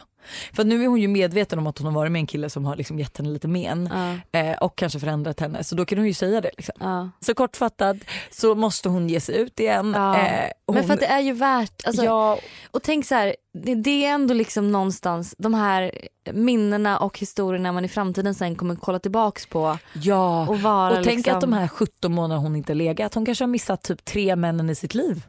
[0.53, 2.65] För nu är hon ju medveten om att hon har varit med en kille som
[2.65, 4.39] har liksom gett henne lite men Ja.
[4.39, 6.51] eh, och kanske förändrat henne så då kan hon ju säga det.
[6.57, 6.75] Liksom.
[6.79, 7.09] Ja.
[7.19, 7.97] Så kortfattat
[8.31, 9.93] så måste hon ge sig ut igen.
[9.95, 10.17] Ja.
[10.17, 12.39] Eh, och Men hon, för att det är ju värt, alltså, ja,
[12.71, 15.91] och tänk så här, det, det är ändå liksom någonstans de här
[16.33, 20.47] minnena och historierna man i framtiden sen kommer kolla tillbaks på ja.
[20.47, 23.43] och vara Och tänk liksom, att de här 17 månaderna hon inte legat, hon kanske
[23.43, 25.25] har missat typ tre männen i sitt liv.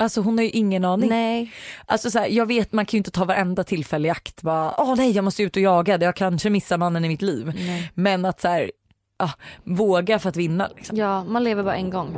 [0.00, 1.08] Alltså hon har ju ingen aning.
[1.08, 1.52] Nej.
[1.86, 4.42] Alltså så här, jag vet man kan ju inte ta varenda tillfälle i akt.
[4.42, 7.52] Bara, Åh nej jag måste ut och jaga, jag kanske missar mannen i mitt liv.
[7.56, 7.90] Nej.
[7.94, 8.70] Men att så här,
[9.18, 9.30] ah,
[9.64, 10.68] våga för att vinna.
[10.76, 10.96] Liksom.
[10.96, 12.16] Ja, man lever bara en gång.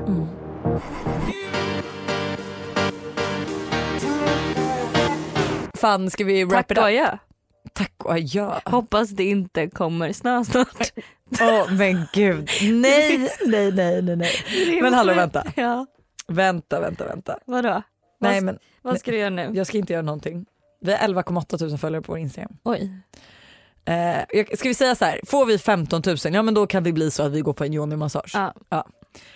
[5.78, 6.84] Fan ska vi wrap Tack it up?
[6.84, 7.16] adjö.
[7.72, 8.50] Tack och adjö.
[8.64, 10.92] Hoppas det inte kommer snö snart.
[11.40, 12.48] Åh men gud.
[12.62, 14.82] Nej, nej, nej, nej, nej.
[14.82, 15.44] Men hallå vänta.
[15.54, 15.86] Ja,
[16.28, 17.38] Vänta, vänta, vänta.
[17.44, 17.82] vadå?
[18.20, 19.50] Nej vad, men vad ska du göra nu?
[19.54, 20.46] jag ska inte göra någonting.
[20.80, 22.56] Vi har 11,8 tusen följare på vår Instagram.
[22.62, 22.92] Oj.
[23.84, 26.92] Eh, ska vi säga så här, får vi 15 000, ja men då kan det
[26.92, 28.52] bli så att vi går på en yoni-massage.
[28.68, 28.86] Ja.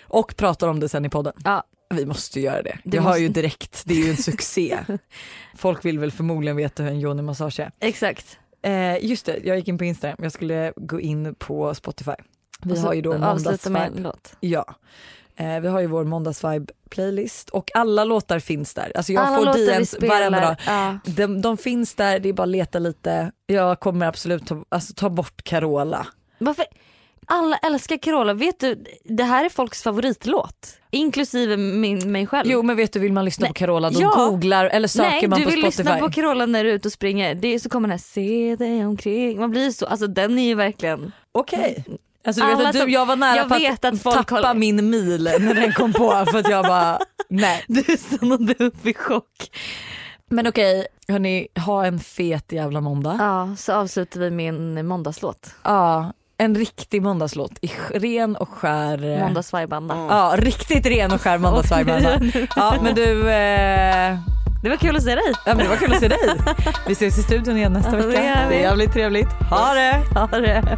[0.01, 1.33] Och pratar om det sen i podden.
[1.45, 1.63] Ja.
[1.89, 2.77] Vi måste ju göra det.
[2.83, 4.77] Det jag måste- ju direkt, det är ju en succé.
[5.55, 7.71] Folk vill väl förmodligen veta hur en yoni-massage är.
[7.79, 8.39] Exakt.
[8.61, 12.11] Eh, just det, jag gick in på Instagram, jag skulle gå in på Spotify.
[12.63, 14.37] Vi har ju då avsluta med en måndagsvibe.
[14.39, 14.65] Ja.
[15.39, 18.91] Eh, vi har ju vår måndagsvibe playlist och alla låtar finns där.
[18.95, 20.55] Alltså jag Alla får DMs varenda dag.
[20.67, 20.97] Ja.
[21.05, 23.31] De, de finns där, det är bara att leta lite.
[23.47, 26.07] Jag kommer absolut ta, alltså, ta bort Carola.
[26.37, 26.65] Varför?
[27.29, 28.33] Alla älskar Carola.
[28.33, 30.67] Vet du, det här är folks favoritlåt.
[30.91, 32.49] Inklusive min, mig själv.
[32.51, 33.49] Jo men vet du vill man lyssna Nej.
[33.49, 34.11] på Carola då Ja.
[34.15, 35.83] googlar eller söker Nej, man du på vill Spotify.
[35.83, 37.35] lyssna på Carola när du är ute och springer.
[37.35, 39.39] Det är, så kommer den här se dig omkring.
[39.39, 41.11] Man blir så, alltså den är ju verkligen.
[41.31, 41.85] Okej.
[42.27, 44.01] Alltså du vet Alla att du, som- jag var nära jag på vet att, att
[44.01, 46.99] folk tappa håller- min mil när den kom på för att jag bara
[47.29, 47.63] nej.
[47.67, 49.51] Du stannade upp i chock.
[50.29, 53.15] Men okej hörni, ha en fet jävla måndag.
[53.19, 55.55] Ja, så avslutar vi med en måndagslåt.
[55.63, 59.05] Ja, en riktig måndagslåt i ren och skär.
[59.15, 59.95] eh, Måndagsvibanda.
[60.09, 61.95] Ja, riktigt ren och skär måndagsvibe.
[61.95, 62.39] alltså.
[62.55, 64.17] Ja men du, eh,
[64.63, 65.31] Det var kul att se dig.
[65.45, 66.19] ja, men det var kul att se dig.
[66.87, 68.09] Vi ses i studion igen nästa vecka.
[68.49, 69.27] Det är jävligt trevligt.
[69.49, 70.03] Ha det!
[70.19, 70.77] Ha det.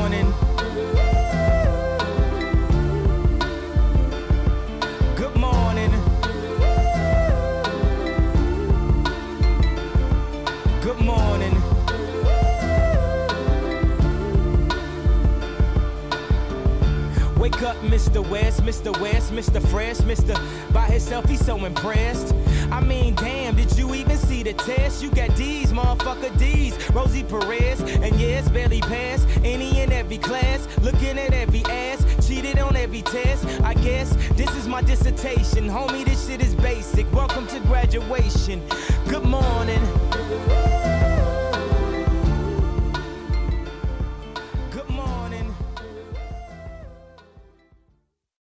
[17.63, 18.27] Up, Mr.
[18.27, 18.91] West, Mr.
[18.99, 19.61] West, Mr.
[19.67, 20.33] Fresh, Mr.
[20.73, 22.33] By himself, he's so impressed.
[22.71, 25.03] I mean, damn, did you even see the test?
[25.03, 26.73] You got D's, motherfucker D's.
[26.89, 30.67] Rosie Perez, and yes, barely passed any and every class.
[30.79, 33.45] Looking at every ass, cheated on every test.
[33.61, 34.15] I guess.
[34.31, 36.03] This is my dissertation, homie.
[36.03, 37.11] This shit is basic.
[37.13, 38.63] Welcome to graduation.